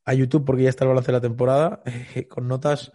[0.06, 1.82] a YouTube porque ya está el balance de la temporada,
[2.16, 2.92] eh, con notas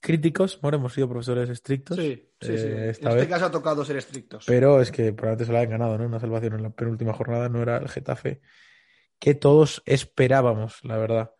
[0.00, 0.58] críticos.
[0.60, 1.96] Bueno, hemos sido profesores estrictos.
[1.96, 2.66] Sí, sí, sí.
[2.66, 3.22] Eh, esta en vez.
[3.22, 4.44] este caso ha tocado ser estrictos.
[4.46, 6.06] Pero es que probablemente se la han ganado, ¿no?
[6.06, 8.40] Una salvación en la penúltima jornada no era el Getafe
[9.20, 11.34] que todos esperábamos, la verdad.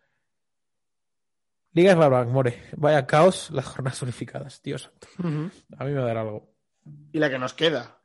[1.73, 2.63] Liga Barbac, More.
[2.77, 4.93] Vaya caos las jornadas unificadas, Dios.
[5.19, 5.51] Uh -huh.
[5.79, 6.53] A mí me va a dar algo.
[7.13, 7.97] Y la que nos queda.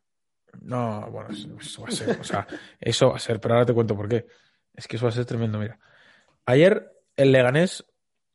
[0.62, 2.48] No, bueno, eso va a ser, o sea,
[2.80, 4.26] eso va a ser, pero ahora te cuento por qué.
[4.74, 5.78] Es que eso va a ser tremendo, mira.
[6.46, 7.86] Ayer el Leganés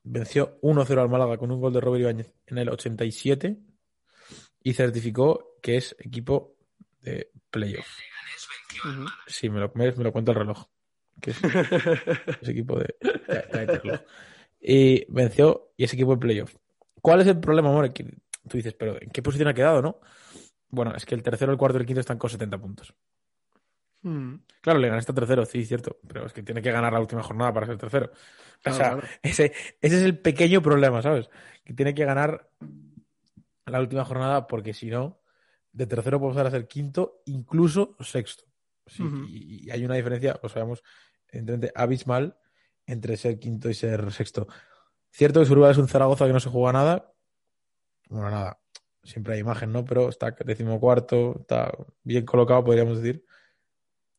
[0.02, 3.58] venció 1-0 al Málaga con un gol de Robert Ibáñez en el 87
[4.62, 6.56] y certificó que es equipo
[7.02, 7.86] de playoff.
[8.84, 9.08] Uh -huh.
[9.26, 10.66] Sí, me lo, me, me lo cuenta el reloj.
[11.20, 11.38] Que es,
[12.42, 14.00] es equipo de, de, de reloj.
[14.60, 16.54] Y venció y es equipo de playoff.
[17.00, 17.92] ¿Cuál es el problema, amor?
[17.92, 20.00] Que tú dices, pero ¿en qué posición ha quedado, no?
[20.68, 22.94] Bueno, es que el tercero, el cuarto y el quinto están con 70 puntos.
[24.02, 24.34] Mm.
[24.60, 27.52] Claro, le ganaste tercero, sí, cierto, pero es que tiene que ganar la última jornada
[27.52, 28.10] para ser tercero.
[28.62, 29.08] Claro, o sea, claro.
[29.22, 31.28] Ese, ese es el pequeño problema, ¿sabes?
[31.64, 32.50] Que tiene que ganar
[33.66, 35.20] la última jornada porque si no,
[35.72, 38.44] de tercero puede pasar a ser quinto, incluso sexto.
[38.86, 39.26] Sí, Uh -huh.
[39.28, 40.82] y, y, hay una diferencia, o sabemos,
[41.28, 42.36] entre abismal
[42.90, 44.48] entre ser quinto y ser sexto.
[45.10, 47.12] Cierto que Surubal es un Zaragoza que no se juega nada.
[48.08, 48.60] Bueno, nada,
[49.04, 49.84] siempre hay imagen, ¿no?
[49.84, 53.24] Pero está decimocuarto, está bien colocado, podríamos decir.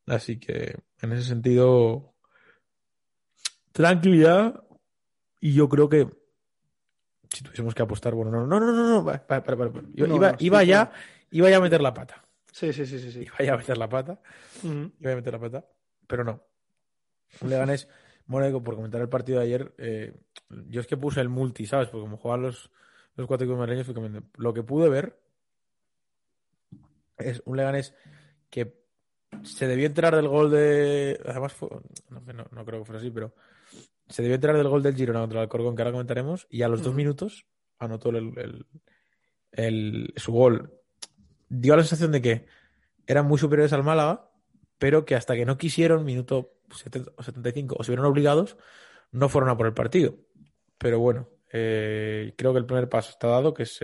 [0.07, 2.13] Así que en ese sentido,
[3.71, 4.63] tranquilidad.
[5.39, 6.07] Y yo creo que
[7.29, 9.71] si tuviésemos que apostar, bueno, no, no, no, no, no, para, para, para.
[9.93, 11.01] Yo No, iba, no, sí, iba ya, claro.
[11.31, 12.23] iba ya a meter la pata.
[12.51, 13.21] Sí, sí, sí, sí, sí.
[13.21, 14.19] Iba ya a meter la pata.
[14.63, 14.91] Uh -huh.
[14.99, 15.65] Iba a meter la pata.
[16.07, 16.43] Pero no.
[17.41, 17.87] Un Leganés
[18.25, 20.13] Bueno, por comentar el partido de ayer, eh,
[20.67, 21.87] yo es que puse el multi, ¿sabes?
[21.87, 22.69] Porque como jugaban los,
[23.15, 24.23] los cuatro equipos madrileños.
[24.35, 25.17] Lo que pude ver
[27.17, 27.93] es un Leganés
[28.49, 28.80] que
[29.43, 31.19] se debió enterar del gol de.
[31.25, 31.69] Además, fue...
[32.09, 33.33] no, no, no, creo que fuera así, pero
[34.07, 36.67] se debió enterar del gol del Girona contra el Alcorcón, que ahora comentaremos, y a
[36.67, 37.45] los dos minutos
[37.79, 38.65] anotó el, el,
[39.51, 40.73] el, su gol.
[41.49, 42.45] Dio la sensación de que
[43.07, 44.29] eran muy superiores al Málaga,
[44.77, 48.57] pero que hasta que no quisieron, minuto 70 o 75, o se vieron obligados,
[49.11, 50.15] no fueron a por el partido.
[50.77, 53.79] Pero bueno, eh, creo que el primer paso está dado, que es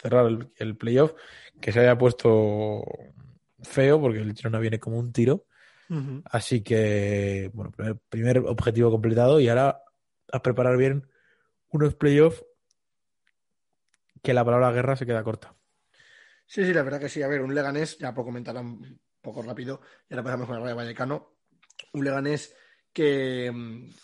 [0.00, 1.12] cerrar el, el playoff,
[1.60, 2.82] que se haya puesto
[3.62, 5.46] feo, porque el Girona viene como un tiro.
[5.88, 6.22] Uh -huh.
[6.26, 9.82] Así que, bueno, primer, primer, objetivo completado y ahora
[10.32, 11.08] a preparar bien
[11.70, 12.44] unos playoffs
[14.22, 15.54] que la palabra guerra se queda corta.
[16.46, 17.22] Sí, sí, la verdad que sí.
[17.22, 20.62] A ver, un Leganés, ya por comentar un poco rápido, y ahora pasamos con el
[20.62, 21.36] Rayo Vallecano.
[21.92, 22.54] Un Leganés
[22.92, 23.52] que,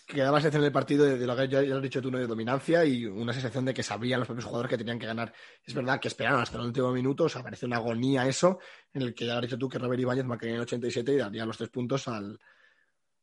[0.05, 2.17] que daba sensación del partido de, lo que ya, ya has dicho tú, ¿no?
[2.17, 5.33] de dominancia y una sensación de que sabían los propios jugadores que tenían que ganar.
[5.63, 8.59] Es verdad que esperaron hasta el último minuto, o sea, parece una agonía eso,
[8.93, 11.17] en el que ya has dicho tú que Robert Ibáñez marcaría en el 87 y
[11.17, 12.39] daría los tres puntos al,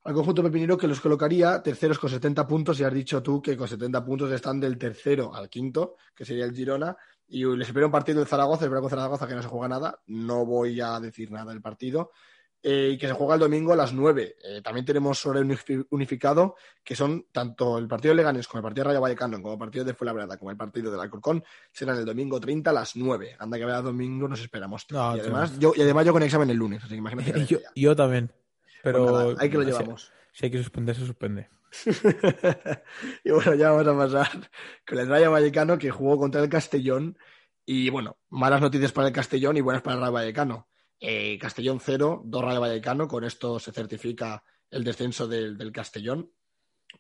[0.05, 3.57] al conjunto pepinero que los colocaría terceros con 70 puntos y has dicho tú que
[3.57, 6.95] con 70 puntos están del tercero al quinto, que sería el Girona,
[7.27, 9.99] y les espera un partido de Zaragoza, espera con Zaragoza que no se juega nada,
[10.09, 12.11] no voy a decir nada del partido,
[12.67, 14.37] eh, y que se juega el domingo a las 9.
[14.43, 15.55] Eh, también tenemos horario
[15.91, 19.53] unificado, que son tanto el partido de Leganés como el partido de Rayo Vallecano, como
[19.53, 22.97] el partido de Fuenlabrada, como el partido del Alcorcón, serán el domingo 30 a las
[22.97, 23.37] 9.
[23.39, 24.87] Anda que vaya domingo, nos esperamos.
[24.91, 27.45] No, y, además, yo, y además yo con examen el lunes, así que imagínate.
[27.45, 28.33] Yo, yo, también.
[28.83, 30.11] Pero pues nada, hay que lo llevamos.
[30.33, 31.51] Si, si hay que suspender, se suspende.
[33.25, 34.51] y bueno, ya vamos a pasar
[34.89, 37.19] con el Rayo Vallecano que jugó contra el Castellón.
[37.67, 40.69] Y bueno, malas noticias para el Castellón y buenas para el Rayo Vallecano.
[41.01, 43.09] Eh, Castellón 0, 2 Rayo Vallecano.
[43.09, 46.31] Con esto se certifica el descenso del, del, Castellón.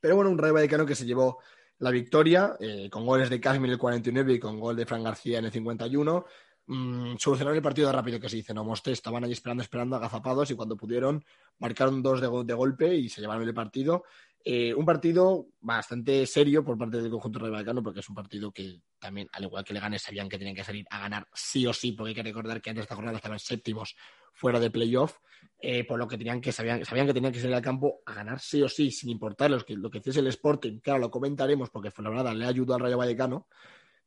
[0.01, 1.39] Pero bueno, un Rayo Vallecano que se llevó
[1.79, 5.03] la victoria eh, con goles de Casmi en el 49 y con gol de Fran
[5.03, 6.25] García en el 51.
[6.67, 10.51] Mm, solucionaron el partido rápido que se dice, no Mostre, estaban ahí esperando, esperando, agazapados
[10.51, 11.23] y cuando pudieron
[11.59, 14.05] marcaron dos de, de golpe y se llevaron el partido.
[14.47, 18.53] Eh, un partido bastante serio por parte del conjunto Rayo Vallecano porque es un partido
[18.53, 21.73] que también, al igual que Leganes, sabían que tenían que salir a ganar sí o
[21.73, 23.97] sí, porque hay que recordar que antes de esta jornada estaban séptimos
[24.35, 25.17] fuera de playoff,
[25.59, 28.13] eh, por lo que tenían que sabían, sabían que tenían que salir al campo a
[28.13, 31.71] ganar sí o sí, sin importar que, lo que hiciese el Sporting, claro, lo comentaremos
[31.71, 33.49] porque fue la verdad, le ayudó al Rayo Vallecano,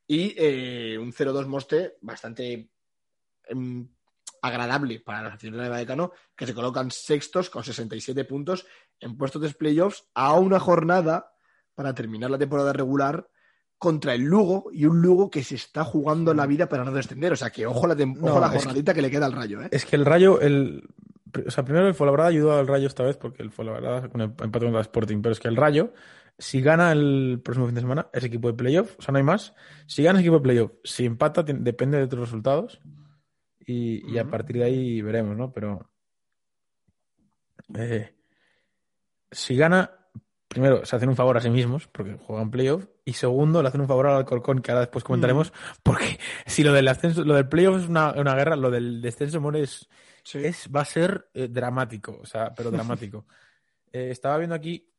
[0.05, 2.69] y eh, un 0-2 Moste bastante
[3.49, 3.87] eh,
[4.47, 8.65] agradable para la afición de Vallecano, que se colocan sextos con 67 puntos
[8.99, 11.31] en puestos de playoffs a una jornada
[11.75, 13.29] para terminar la temporada regular
[13.77, 17.33] contra el Lugo y un Lugo que se está jugando la vida para no descender.
[17.33, 19.61] O sea, que ojo la, no, ojo la jornadita que, que, le queda al Rayo.
[19.61, 19.69] ¿eh?
[19.71, 20.83] Es que el Rayo, el,
[21.45, 24.27] o sea, primero el Fuenlabrada ayudó al Rayo esta vez porque el Fuenlabrada con el
[24.27, 25.93] empate contra el Sporting, pero es que el Rayo,
[26.37, 29.23] si gana el próximo fin de semana, es equipo de playoff, o sea, no hay
[29.23, 29.53] más.
[29.85, 32.81] Si gana es equipo de playoff, si empata, depende de otros resultados.
[33.69, 35.51] Y, y, a partir de ahí veremos, ¿no?
[35.51, 35.91] Pero
[37.75, 38.15] eh,
[39.29, 39.91] si gana,
[40.47, 43.81] primero se hacen un favor a sí mismos porque juegan playoff y segundo le hacen
[43.81, 45.51] un favor al Alcorcón que ahora después comentaremos
[45.83, 49.41] porque si lo del ascenso, lo del playoff es una, una guerra, lo del descenso
[49.41, 49.89] more es,
[50.23, 50.39] sí.
[50.45, 53.25] es va a ser eh, dramático, o sea, pero dramático.
[53.91, 54.89] eh, estaba viendo aquí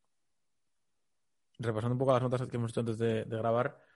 [1.58, 3.87] repasando un poco las notas que hemos hecho antes de, de grabar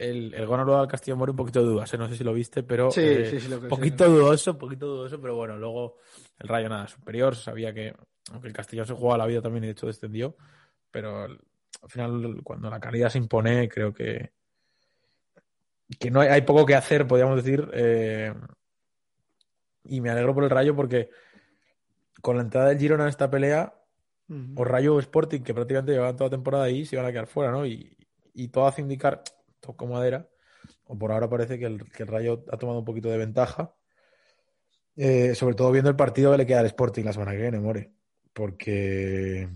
[0.00, 1.98] el, el gol al Castillo Mori un poquito de dudas, ¿eh?
[1.98, 4.86] no sé si lo viste, pero sí, eh, sí, sí, lo poquito sí, dudoso, poquito
[4.86, 5.98] dudoso, pero bueno, luego
[6.38, 7.94] el Rayo nada superior, sabía que
[8.32, 10.36] aunque el Castellón se jugaba la vida también y de hecho descendió,
[10.90, 11.38] pero al
[11.88, 14.32] final cuando la calidad se impone creo que
[15.98, 18.32] que no hay, hay poco que hacer, podríamos decir, eh,
[19.84, 21.10] y me alegro por el Rayo porque
[22.22, 23.74] con la entrada del Girona en esta pelea,
[24.28, 24.54] uh -huh.
[24.56, 27.26] o Rayo o Sporting, que prácticamente llevaban toda la temporada ahí, se iban a quedar
[27.26, 27.66] fuera, ¿no?
[27.66, 27.96] Y,
[28.34, 29.22] y todo hace indicar
[29.72, 30.28] tocó madera,
[30.84, 33.74] o por ahora parece que el, que el Rayo ha tomado un poquito de ventaja.
[34.96, 37.60] Eh, sobre todo viendo el partido que le queda al Sporting la semana que viene,
[37.60, 37.92] More.
[38.32, 39.48] Porque,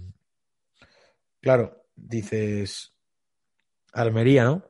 [1.41, 2.95] claro, dices
[3.93, 4.65] Almería, ¿no?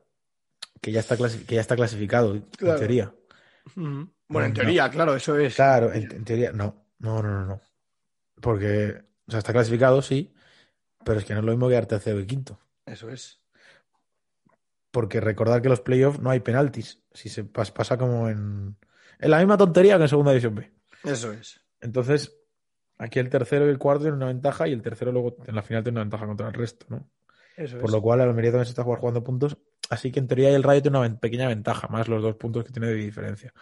[0.81, 2.73] Que ya está, que ya está clasificado, claro.
[2.73, 3.15] en teoría.
[3.75, 4.11] -huh.
[4.27, 4.91] Bueno, en teoría, no.
[4.91, 5.55] claro, eso es.
[5.55, 6.85] Claro, en, en, teoría, no.
[6.99, 7.61] No, no, no, no.
[8.41, 10.33] Porque, o sea, está clasificado, sí,
[11.03, 12.59] pero es que no es lo mismo que tercero y quinto.
[12.85, 13.44] Eso es
[14.95, 17.03] porque recordar que los playoffs no hay penaltis.
[17.11, 18.77] Si se pasa, como en,
[19.19, 20.71] en la misma tontería que en segunda división B.
[21.03, 21.59] Eso es.
[21.81, 22.33] Entonces,
[22.97, 25.63] aquí el tercero y el cuarto tienen una ventaja y el tercero luego en la
[25.63, 27.09] final tiene una ventaja contra el resto, ¿no?
[27.57, 27.91] Eso Por es.
[27.91, 29.57] lo cual Almería también se está jugando puntos.
[29.89, 32.71] Así que en teoría el Rayo tiene una pequeña ventaja, más los dos puntos que
[32.71, 33.53] tiene de diferencia.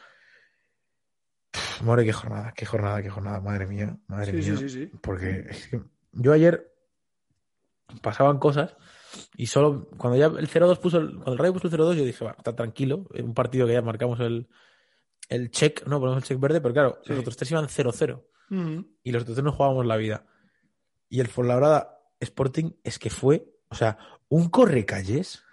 [1.50, 4.58] Pff, more, qué jornada, qué jornada, qué jornada, madre mía, madre sí, mía.
[4.60, 4.92] Sí, sí, sí.
[5.02, 6.72] Porque es que yo ayer
[8.04, 8.78] pasaban cosas
[9.36, 12.06] y solo cuando ya el 0-2 puso el, cuando el Rayo puso el 0-2 yo
[12.06, 14.48] dije, va, está tranquilo, en un partido que ya marcamos el,
[15.30, 18.24] el check, no, ponemos el check verde, pero claro, los otros tres iban 0-0
[19.04, 20.26] y los otros tres no jugábamos la vida.
[21.10, 23.98] Y el Fuenlabrada Sporting es que fue, o sea,
[24.30, 25.44] un correcalles,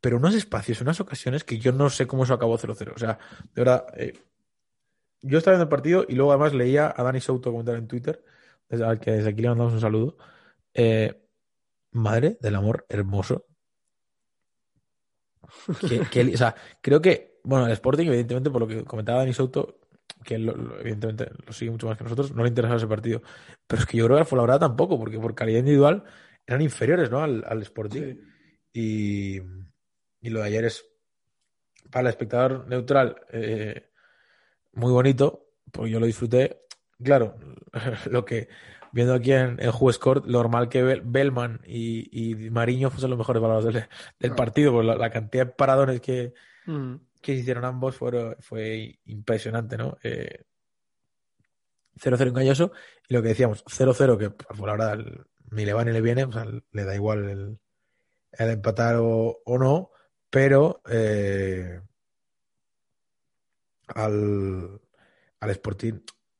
[0.00, 2.92] pero unos espacios, unas ocasiones que yo no sé cómo eso acabó 0-0.
[2.94, 3.18] O sea,
[3.54, 4.18] de verdad, eh,
[5.22, 8.22] yo estaba viendo el partido y luego además leía a Dani Souto comentar en Twitter,
[8.70, 10.16] al que desde aquí le mandamos un saludo.
[10.74, 11.23] Eh,
[11.94, 13.46] madre del amor hermoso.
[15.68, 19.80] o sea, creo que, bueno, el Sporting, evidentemente, por lo que comentaba Dani Souto,
[20.22, 23.22] que evidentemente lo sigue mucho más que nosotros, no le interesaba ese partido.
[23.66, 26.04] Pero es que yo creo que fue la verdad tampoco, porque por calidad individual
[26.46, 27.22] eran inferiores ¿no?
[27.22, 28.16] al, al Sporting.
[28.72, 29.36] Y,
[30.20, 30.84] y, lo de ayer es,
[31.90, 33.90] para el espectador neutral, eh,
[34.72, 36.62] muy bonito, porque yo lo disfruté.
[37.02, 37.36] Claro,
[38.10, 38.48] lo que
[38.94, 43.42] viendo aquí en, el Juez lo normal que Bellman y, y Mariño fuesen los mejores
[43.42, 43.88] valores del,
[44.20, 46.32] del partido, por la, cantidad de paradones que,
[46.66, 46.94] mm.
[47.20, 49.98] que hicieron ambos fue, fue impresionante, ¿no?
[50.04, 50.36] 0-0
[52.20, 52.70] eh, engañoso,
[53.08, 55.04] y lo que decíamos, 0-0, que por la verdad
[55.50, 57.58] ni le va ni le viene, o sea, le da igual el,
[58.30, 59.90] el empatar o, o, no,
[60.30, 61.80] pero eh,
[63.88, 64.80] al,
[65.40, 65.94] al Sporting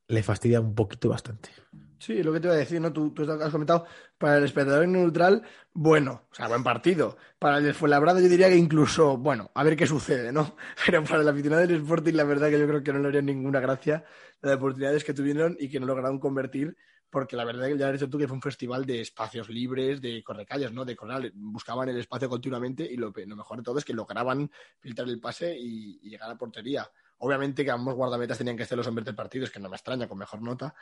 [0.06, 1.50] le fastidia un poquito bastante.
[2.04, 2.92] Sí, lo que te iba a decir, ¿no?
[2.92, 3.86] Tú, has comentado,
[4.18, 7.16] para el espectador neutral, bueno, o sea, buen partido.
[7.38, 10.54] Para el Fuenlabrada yo diría que incluso, bueno, a ver qué sucede, ¿no?
[10.84, 13.22] Pero para el aficionado del Sporting la verdad que yo creo que no le haría
[13.22, 14.04] ninguna gracia
[14.42, 16.76] las oportunidades que tuvieron y que no lograron convertir,
[17.08, 20.02] porque la verdad que ya has dicho tú que fue un festival de espacios libres,
[20.02, 20.84] de correcalles, ¿no?
[20.84, 25.08] De corral, buscaban el espacio continuamente y lo, mejor de todo es que lograban filtrar
[25.08, 26.86] el pase y, y llegar a la portería.
[27.18, 29.77] Obviamente que ambos guardametas tenían que ser los hombres del partido, es que no me
[29.77, 30.74] extraña, con mejor nota.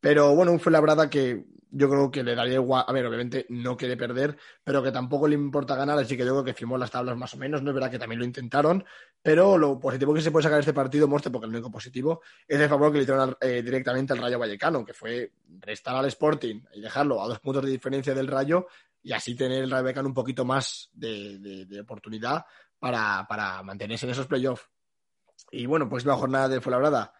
[0.00, 2.84] Pero bueno, un Fuenlabrada que yo creo que le daría igual.
[2.86, 6.32] A ver, obviamente no quiere perder, pero que tampoco le importa ganar, así que yo
[6.32, 7.62] creo que firmó las tablas más o menos.
[7.62, 8.84] No es verdad que también lo intentaron,
[9.22, 12.22] pero lo positivo que se puede sacar de este partido, Morte, porque el único positivo
[12.46, 16.06] es el favor que le hicieron eh, directamente al Rayo Vallecano, que fue restar al
[16.06, 18.68] Sporting y dejarlo a dos puntos de diferencia del Rayo
[19.02, 22.44] y así tener el Rayo Vallecano un poquito más de, oportunidad
[22.78, 24.68] para, para mantenerse en esos playoffs.
[25.50, 27.12] Y bueno, pues la jornada de Fuenlabrada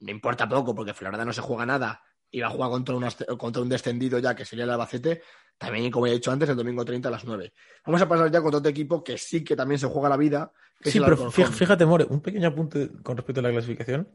[0.00, 3.62] me importa poco porque Fuenlabrada no se juega nada y va a jugar contra, contra
[3.62, 5.22] un descendido ya que sería el Albacete,
[5.58, 7.52] también como he dicho antes, el domingo 30 a las 9.
[7.86, 10.52] Vamos a pasar ya contra otro equipo que sí que también se juega la vida.
[10.82, 14.08] sí, pero fíjate, More, un pequeño apunte con respecto a la clasificación.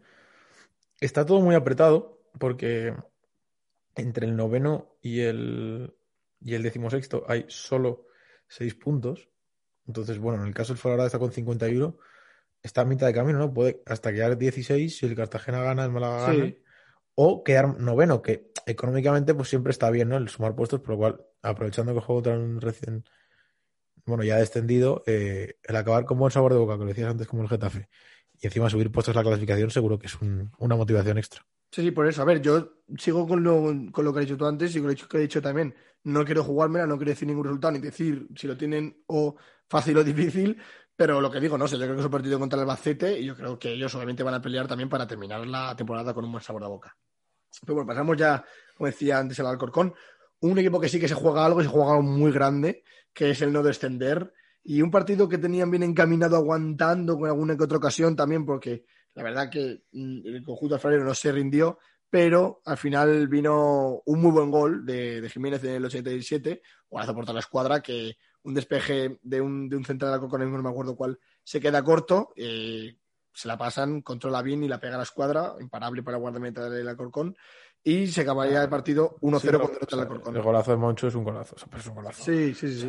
[1.00, 2.94] Está todo muy apretado porque
[3.96, 5.96] entre el noveno y el,
[6.42, 8.06] y el decimosexto hay solo
[8.48, 9.30] seis puntos.
[9.88, 11.98] Entonces, bueno, en el caso del Fuenlabrada está con 51
[12.64, 13.54] está a mitad de camino, ¿no?
[13.54, 16.54] Puede hasta quedar 16 si el Cartagena gana, el Málaga gana.
[17.16, 20.18] O quedar noveno, que económicamente pues siempre está bien, ¿no?
[20.18, 23.04] El sumar puestos, por lo cual, aprovechando que el juego tan recién,
[24.06, 27.28] bueno, ya descendido, eh, el acabar con buen sabor de boca, que lo decías antes
[27.28, 27.90] como el Getafe,
[28.40, 31.46] y encima subir puestos la clasificación, seguro que es una motivación extra.
[31.72, 32.22] Sí, sí, por eso.
[32.22, 34.90] A ver, yo sigo con lo, con lo que he dicho tú antes y con
[34.90, 35.74] lo que he dicho también.
[36.04, 39.36] No quiero jugármela, no quiero decir ningún resultado, ni decir si lo tienen o
[39.70, 40.58] fácil o difícil,
[41.02, 43.20] pero lo que digo, no sé, yo creo que es un partido contra el Albacete
[43.20, 46.26] y yo creo que ellos obviamente van a pelear también para terminar la temporada con
[46.26, 46.96] un buen sabor de boca.
[47.62, 48.46] Pero bueno, pasamos ya,
[48.78, 49.96] como decía antes, al Alcorcón.
[50.42, 53.32] Un equipo que sí que se juega algo y se juega algo muy grande, que
[53.32, 54.32] es el no descender.
[54.64, 58.86] Y un partido que tenían bien encaminado, aguantando con alguna que otra ocasión también, porque
[59.16, 61.80] la verdad que mm, el conjunto alfarero no se rindió,
[62.12, 66.62] pero al final vino un muy buen gol de, de Jiménez en el 87,
[66.92, 70.62] golazo por toda la escuadra, que un despeje de un, de un central Alcorcón, no
[70.62, 72.96] me acuerdo cuál, se queda corto, eh,
[73.34, 76.88] se la pasan, controla bien y la pega a la escuadra, imparable para guardameta del
[76.88, 77.36] Alcorcón,
[77.84, 80.36] y se acabaría el partido 1-0 sí, con derrota del Alcorcón.
[80.36, 82.24] El golazo de Moncho es un golazo, es un golazo.
[82.24, 82.88] Sí, sí, sí.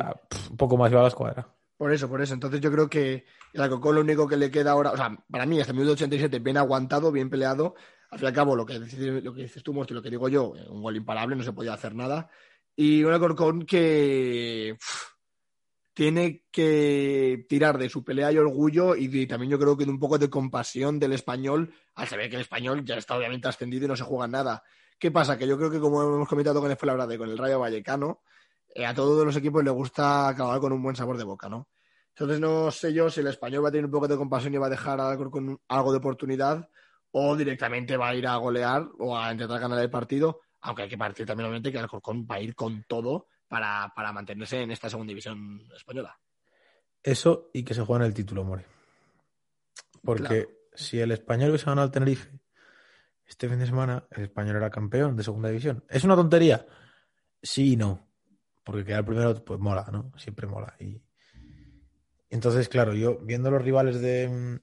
[0.49, 1.47] un poco más va a la escuadra.
[1.77, 2.33] Por eso, por eso.
[2.33, 5.45] Entonces yo creo que el Alcorcón lo único que le queda ahora, o sea, para
[5.45, 7.75] mí hasta el minuto 87 bien aguantado, bien peleado.
[8.11, 10.29] Al fin y al cabo, lo que, lo que dices tú, y lo que digo
[10.29, 12.29] yo, un gol imparable, no se podía hacer nada.
[12.75, 14.77] Y un Alcorcón que
[15.93, 19.99] tiene que tirar de su pelea y orgullo y también yo creo que de un
[19.99, 23.87] poco de compasión del español al saber que el español ya está obviamente ascendido y
[23.87, 24.63] no se juega nada.
[24.97, 25.37] ¿Qué pasa?
[25.37, 26.77] Que yo creo que como hemos comentado con el
[27.17, 28.21] con el Rayo Vallecano,
[28.73, 31.69] eh, a todos los equipos les gusta acabar con un buen sabor de boca, ¿no?
[32.09, 34.57] Entonces no sé yo si el español va a tener un poco de compasión y
[34.57, 36.69] va a dejar algo con algo de oportunidad
[37.11, 40.89] o directamente va a ir a golear o a intentar ganar el partido, aunque hay
[40.89, 44.89] que partir también obviamente que Alcorcón va a ir con todo para, mantenerse en esta
[44.89, 46.17] segunda división española.
[47.01, 48.65] Eso y que se juegue en el título, More.
[50.03, 52.29] Porque si el español hubiese ganado al Tenerife
[53.25, 55.83] este fin de semana, el español era campeón de segunda división.
[55.89, 56.65] ¿Es una tontería?
[57.41, 58.09] Sí y no.
[58.63, 60.11] porque quedar primero, pues mola, ¿no?
[60.17, 60.75] Siempre mola.
[60.79, 61.01] Y
[62.29, 64.59] entonces, claro, yo viendo los rivales de,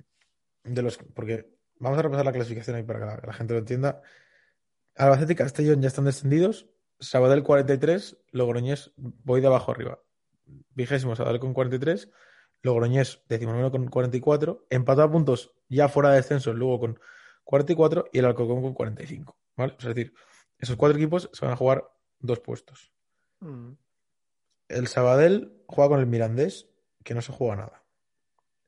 [0.64, 0.98] de los.
[1.14, 4.03] Porque vamos a repasar la clasificación ahí para que la, gente lo entienda.
[4.96, 6.68] Albacete y Castellón ya están descendidos.
[7.00, 10.00] Sabadell 43, Logroñés voy de abajo arriba.
[10.74, 12.10] Vigésimo Sabadell con 43,
[12.62, 17.00] Logroñés 19 con 44, empatado a puntos ya fuera de descenso, luego con
[17.44, 19.36] 44 y el Alcorcón con 45.
[19.56, 19.76] ¿vale?
[19.78, 20.14] Es decir,
[20.58, 22.92] esos cuatro equipos se van a jugar dos puestos.
[23.40, 23.72] Mm.
[24.68, 26.68] El Sabadell juega con el Mirandés,
[27.02, 27.82] que no se juega nada.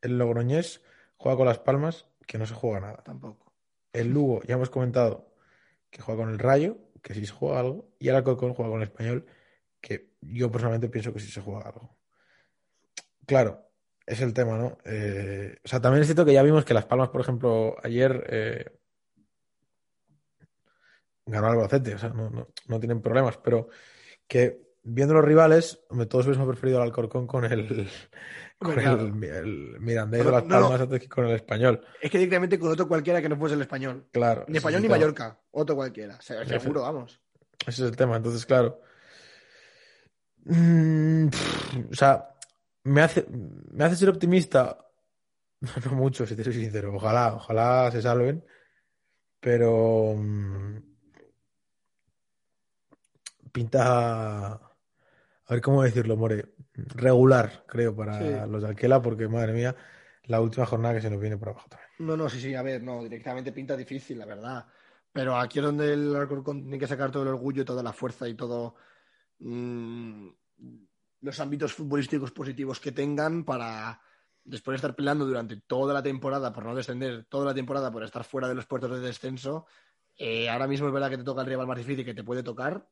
[0.00, 0.82] El Logroñés
[1.16, 3.02] juega con Las Palmas, que no se juega nada.
[3.04, 3.52] Tampoco.
[3.92, 5.32] El Lugo, ya hemos comentado,
[5.90, 7.90] que juega con el Rayo, que sí se juega algo.
[7.98, 9.26] Y el Alcorcón juega con el Español,
[9.80, 11.98] que yo personalmente pienso que sí se juega algo.
[13.26, 13.68] Claro,
[14.06, 14.78] es el tema, ¿no?
[14.84, 18.24] Eh, o sea, también es cierto que ya vimos que Las Palmas, por ejemplo, ayer
[18.28, 18.78] eh,
[21.26, 23.68] ganó al Albacete, o sea, no, no tienen problemas, pero
[24.26, 27.88] que viendo los rivales, todos hubiésemos preferido al Alcorcón con el,
[28.62, 31.84] con el, Mirandés de las Palmas antes que con el español.
[32.00, 34.06] Es que directamente con otro cualquiera que no fuese el español.
[34.12, 34.44] Claro.
[34.48, 36.20] Ni español ni Mallorca, otro cualquiera.
[36.20, 37.20] Seguro, vamos.
[37.66, 38.80] Ese es el tema, entonces, claro.
[40.44, 41.28] Mm,
[41.90, 42.28] o sea,
[42.84, 44.78] me hace, me hace ser optimista.
[45.84, 46.92] No mucho, si te soy sincero.
[46.92, 48.44] Ojalá, ojalá se salven.
[49.38, 50.16] Pero.
[50.16, 50.78] Mm,
[53.52, 54.72] pinta
[55.52, 59.76] a ver cómo decirlo, More, regular, creo, para los de Alquela, porque madre mía,
[60.24, 61.88] la última jornada que se nos viene por abajo también.
[61.98, 64.66] No, no, sí, sí, a ver, no, directamente pinta difícil, la verdad.
[65.12, 68.28] Pero aquí es donde el Alcorcón tiene que sacar todo el orgullo, toda la fuerza
[68.28, 68.76] y todo
[69.40, 70.28] mm,
[71.20, 74.00] los ámbitos futbolísticos positivos que tengan para
[74.44, 78.02] después de estar peleando durante toda la temporada por no descender, toda la temporada por
[78.02, 79.66] estar fuera de los puertos de descenso.
[80.16, 82.42] Eh, ahora mismo es verdad que te toca el rival más difícil que te puede
[82.42, 82.88] tocar,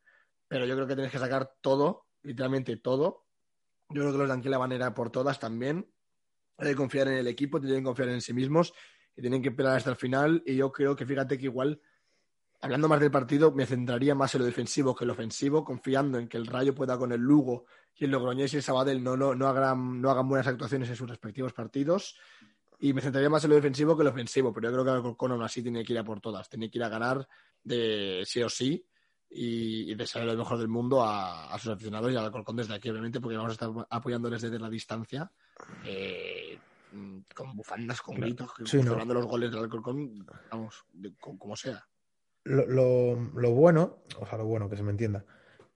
[0.46, 3.26] pero yo creo que tienes que sacar todo literalmente todo.
[3.90, 5.90] Yo creo que los de Anquila van a por todas también.
[6.58, 8.72] Hay que confiar en el equipo, tienen que confiar en sí mismos
[9.16, 10.42] y tienen que pelear hasta el final.
[10.46, 11.80] Y yo creo que fíjate que igual,
[12.60, 16.18] hablando más del partido, me centraría más en lo defensivo que en lo ofensivo, confiando
[16.18, 19.16] en que el Rayo pueda con el Lugo y el Logroñés y el Sabadell no,
[19.16, 22.16] no, no, hagan, no hagan buenas actuaciones en sus respectivos partidos.
[22.78, 25.26] Y me centraría más en lo defensivo que en lo ofensivo, pero yo creo que
[25.26, 27.26] aún así tiene que ir a por todas, tiene que ir a ganar
[27.62, 28.86] de sí o sí
[29.30, 32.90] y, y desear lo mejor del mundo a, sus aficionados y al Alcorcón desde aquí,
[32.90, 35.30] obviamente, porque vamos a estar apoyándoles desde la distancia.
[35.84, 36.58] Eh,
[37.34, 40.84] con bufandas, con gritos, sí, los goles del Alcorcón, vamos,
[41.20, 41.86] como, sea.
[42.42, 45.24] Lo, lo, bueno, o sea, lo bueno, que se me entienda,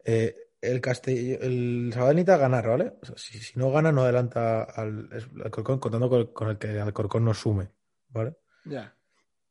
[0.05, 2.95] eh, el Castell, el Sabadell ganar, ¿vale?
[3.15, 5.09] si, si, no gana, no adelanta al,
[5.45, 7.71] Alcorcón, contando con, con, el que el Alcorcón no sume,
[8.09, 8.37] ¿vale?
[8.65, 8.97] Ya.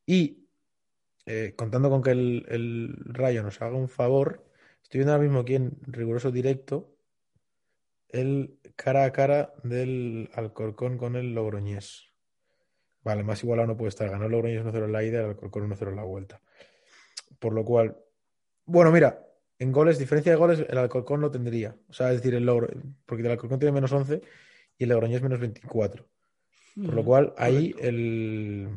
[0.06, 0.43] Y
[1.26, 4.44] eh, contando con que el, Rayo nos haga un favor,
[4.82, 6.90] estoy viendo ahora mismo aquí en riguroso directo
[8.10, 12.10] el cara a cara del Alcorcón con el Logroñés.
[13.04, 14.10] Vale, más igual no puede estar.
[14.10, 16.42] Ganó el Logroñés 1-0 en la ida el Alcorcón 1-0 en la vuelta.
[17.40, 17.98] Por lo cual,
[18.66, 19.26] bueno, mira,
[19.58, 21.76] en goles, diferencia de goles, el Alcorcón lo tendría.
[21.90, 22.70] O sea, es decir, el Logro,
[23.06, 24.22] porque el Alcorcón tiene menos 11
[24.78, 26.06] y el Logroñés menos 24.
[26.76, 28.70] Por lo mm, cual, ahí el,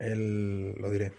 [0.00, 1.12] el, lo diré.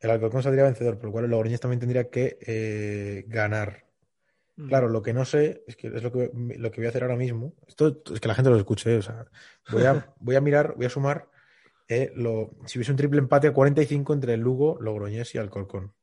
[0.00, 3.86] El Alcorcón saldría vencedor, por lo cual el Logroñés también tendría que eh, ganar.
[4.56, 4.68] Mm.
[4.68, 7.02] Claro, lo que no sé es que es lo que, lo que voy a hacer
[7.02, 7.54] ahora mismo.
[7.66, 9.26] Esto es que la gente lo escuche, o sea,
[9.70, 11.28] voy a, voy a mirar, voy a sumar
[11.88, 15.94] eh, lo, si hubiese un triple empate a 45 entre el Lugo, Logroñés y Alcorcón.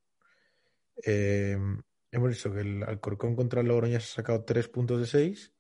[1.05, 1.57] Eh,
[2.11, 5.53] hemos dicho que el Alcorcón contra el Logroñés ha sacado 3 puntos de 6.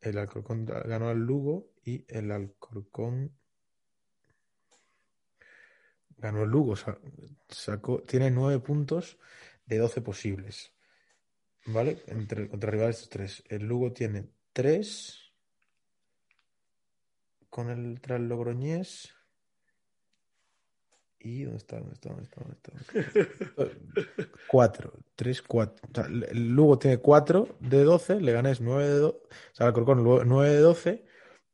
[0.00, 3.32] El Alcorcón ganó al Lugo y el Alcorcón
[6.18, 6.74] ganó el Lugo,
[7.48, 9.18] sacó, tiene nueve puntos
[9.66, 10.72] de 12 posibles.
[11.66, 12.02] ¿Vale?
[12.06, 13.42] Entre, contra rivales tres.
[13.48, 15.32] El Lugo tiene tres
[17.48, 19.14] con el tras Logroñés.
[21.20, 21.78] ¿Y dónde está?
[21.78, 22.10] ¿Dónde está?
[22.10, 22.42] ¿Dónde está?
[22.42, 22.56] ¿Dónde
[23.00, 24.28] está?
[24.48, 24.92] cuatro.
[25.14, 25.88] Tres, cuatro.
[25.90, 29.16] O sea, el Lugo tiene cuatro de 12, le ganes nueve de 12.
[29.16, 31.06] O sea, el Corcón nueve de 12.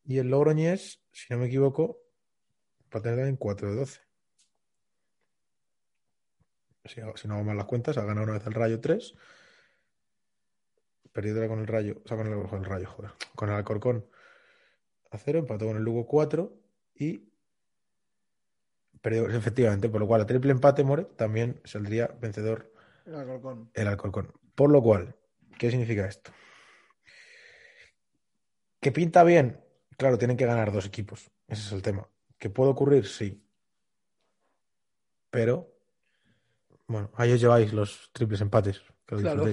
[0.07, 2.03] Y el Logroñés, si no me equivoco,
[2.93, 4.10] va a tener también cuatro de 12
[6.91, 9.15] si, no hago mal las cuentas, ha ganado una vez el Rayo 3,
[11.13, 14.07] perdido con el Rayo, o sea, con el, Rayo, joder, con el Alcorcón
[15.11, 16.53] a 0, empató con el Lugo 4
[16.95, 17.29] y
[19.01, 22.73] perdió efectivamente, por lo cual a triple empate More también saldría vencedor
[23.07, 23.71] el Alcorcón.
[23.75, 24.33] El Alcorcón.
[24.55, 25.17] Por lo cual,
[25.59, 26.33] ¿qué significa esto?
[28.81, 29.61] ¿Que pinta bien?
[29.97, 31.31] Claro, tienen que ganar dos equipos.
[31.49, 32.09] Ese es el tema.
[32.39, 33.07] ¿Que puede ocurrir?
[33.07, 33.43] Sí.
[35.31, 35.80] Pero
[36.91, 38.83] bueno, ahí os lleváis los triples empates.
[39.07, 39.47] que Claro.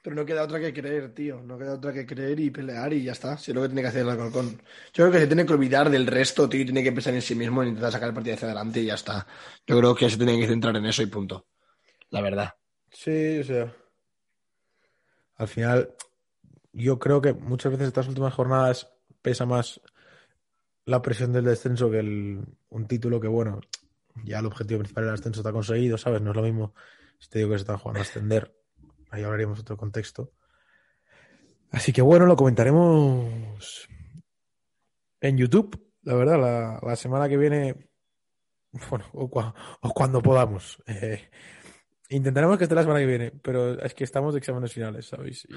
[0.00, 1.42] Pero no queda otra que creer, tío.
[1.42, 3.36] No queda otra que creer y pelear y ya está.
[3.36, 4.62] Si es lo que tiene que hacer el Alcorcón.
[4.94, 6.62] Yo creo que se tiene que olvidar del resto, tío.
[6.62, 8.86] y Tiene que pensar en sí mismo e intentar sacar el partido hacia adelante y
[8.86, 9.26] ya está.
[9.66, 11.46] Yo creo que se tiene que centrar en eso y punto.
[12.08, 12.54] La verdad.
[12.90, 13.74] Sí, o sea.
[15.36, 15.94] Al final,
[16.72, 18.90] yo creo que muchas veces estas últimas jornadas
[19.20, 19.78] pesa más
[20.86, 22.40] la presión del descenso que el,
[22.70, 23.60] un título que, bueno,
[24.24, 26.20] ya el objetivo principal del ascenso está conseguido, ¿sabes?
[26.22, 26.74] No es lo mismo
[27.18, 28.54] si te digo que se están jugando a ascender.
[29.10, 30.32] Ahí hablaríamos otro contexto.
[31.70, 33.88] Así que bueno, lo comentaremos
[35.20, 37.90] en YouTube, la verdad, la, semana que viene,
[38.90, 40.82] bueno, o, cua- o cuando podamos.
[40.86, 41.28] Eh,
[42.10, 45.46] intentaremos que esté la semana que viene, pero es que estamos de exámenes finales, ¿sabéis?
[45.48, 45.54] Y,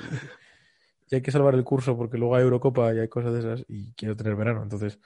[1.11, 3.65] y hay que salvar el curso porque luego hay Eurocopa y hay cosas de esas
[3.69, 4.63] y quiero tener verano.
[4.63, 4.99] Entonces,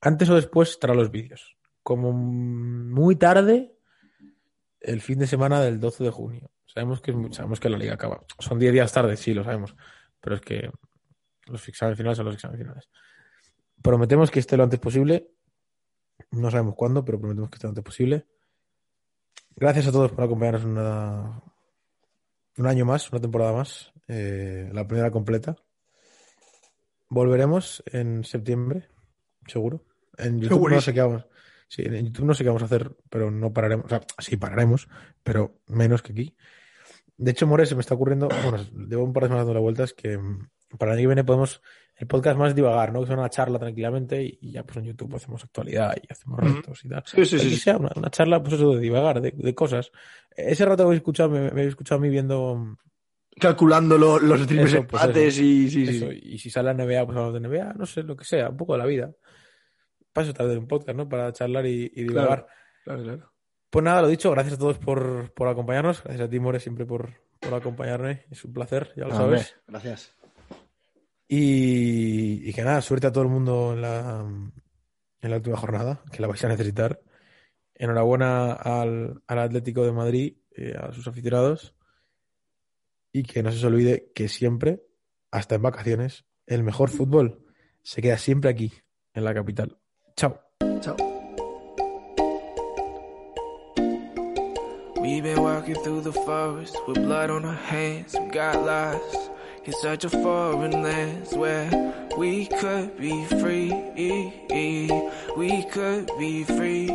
[0.00, 1.56] antes o después estarán los vídeos.
[1.84, 3.76] Como muy tarde,
[4.80, 6.50] el fin de semana del 12 de junio.
[6.66, 8.24] Sabemos que, sabemos que la liga acaba.
[8.40, 9.76] Son 10 días tarde, sí, lo sabemos.
[10.20, 10.70] Pero es que
[11.46, 12.88] los exámenes finales son los exámenes finales.
[13.82, 15.30] Prometemos que esté lo antes posible.
[16.32, 18.26] No sabemos cuándo, pero prometemos que esté lo antes posible.
[19.54, 21.42] Gracias a todos por acompañarnos una-
[22.56, 23.92] un año más, una temporada más.
[24.08, 25.56] eh, la primera completa.
[27.08, 28.88] Volveremos en septiembre,
[29.46, 29.82] seguro.
[30.18, 31.26] En YouTube no sé qué vamos.
[31.68, 33.86] Sí, en YouTube no sé qué vamos a hacer, pero no pararemos.
[33.86, 34.88] O sea, sí pararemos,
[35.22, 36.36] pero menos que aquí.
[37.16, 38.58] De hecho, More, se me está ocurriendo, bueno,
[38.88, 40.48] llevo un par de semanas dando vueltas que mm,
[40.78, 41.62] para el año que viene podemos
[41.96, 43.00] el podcast más divagar, ¿no?
[43.00, 46.40] Que sea una charla tranquilamente y, y ya pues en YouTube hacemos actualidad y hacemos
[46.40, 47.04] retos y tal.
[47.06, 47.56] Sí, sí, sí.
[47.56, 49.92] sea una, una charla, pues eso, de divagar, de, de cosas.
[50.36, 52.76] Ese rato que habéis escuchado, me, me habéis escuchado a mí viendo mm,
[53.40, 56.20] Calculando lo- los triples pues empates y sí, sí.
[56.22, 58.56] y si sale la NBA, pues hablamos de NBA, no sé, lo que sea, un
[58.56, 59.10] poco de la vida.
[60.14, 61.06] Para eso tarde un podcast, ¿no?
[61.08, 62.46] Para charlar y, y divagar.
[62.84, 63.32] Claro, claro.
[63.68, 66.02] Pues nada, lo dicho, gracias a todos por, por acompañarnos.
[66.04, 67.10] Gracias a ti, More, siempre por,
[67.40, 68.24] por acompañarme.
[68.30, 69.56] Es un placer, ya lo Hombre, sabes.
[69.66, 70.14] Gracias.
[71.26, 74.24] Y, y que nada, suerte a todo el mundo en la,
[75.20, 77.00] en la última jornada, que la vais a necesitar.
[77.74, 81.74] Enhorabuena al, al Atlético de Madrid, eh, a sus aficionados.
[83.10, 84.84] Y que no se os olvide que siempre,
[85.32, 87.44] hasta en vacaciones, el mejor fútbol
[87.82, 88.72] se queda siempre aquí,
[89.12, 89.78] en la capital.
[90.16, 90.38] Chao.
[90.80, 90.94] Chao.
[95.00, 98.14] We've been walking through the forest with blood on our hands.
[98.18, 99.30] We got lost
[99.64, 101.68] in such a foreign land where
[102.16, 103.72] we could be free.
[105.36, 106.88] We could be free.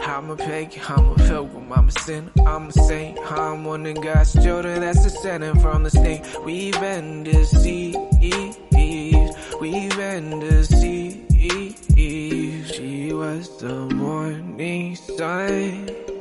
[0.00, 3.18] I'm a pagan, I'm a pilgrim, I'm a sinner, I'm a saint.
[3.28, 6.24] I'm one of God's children that's descended from the snake.
[6.44, 7.98] We've been deceived.
[9.60, 11.25] We've been deceived.
[11.46, 16.15] She was the morning sun.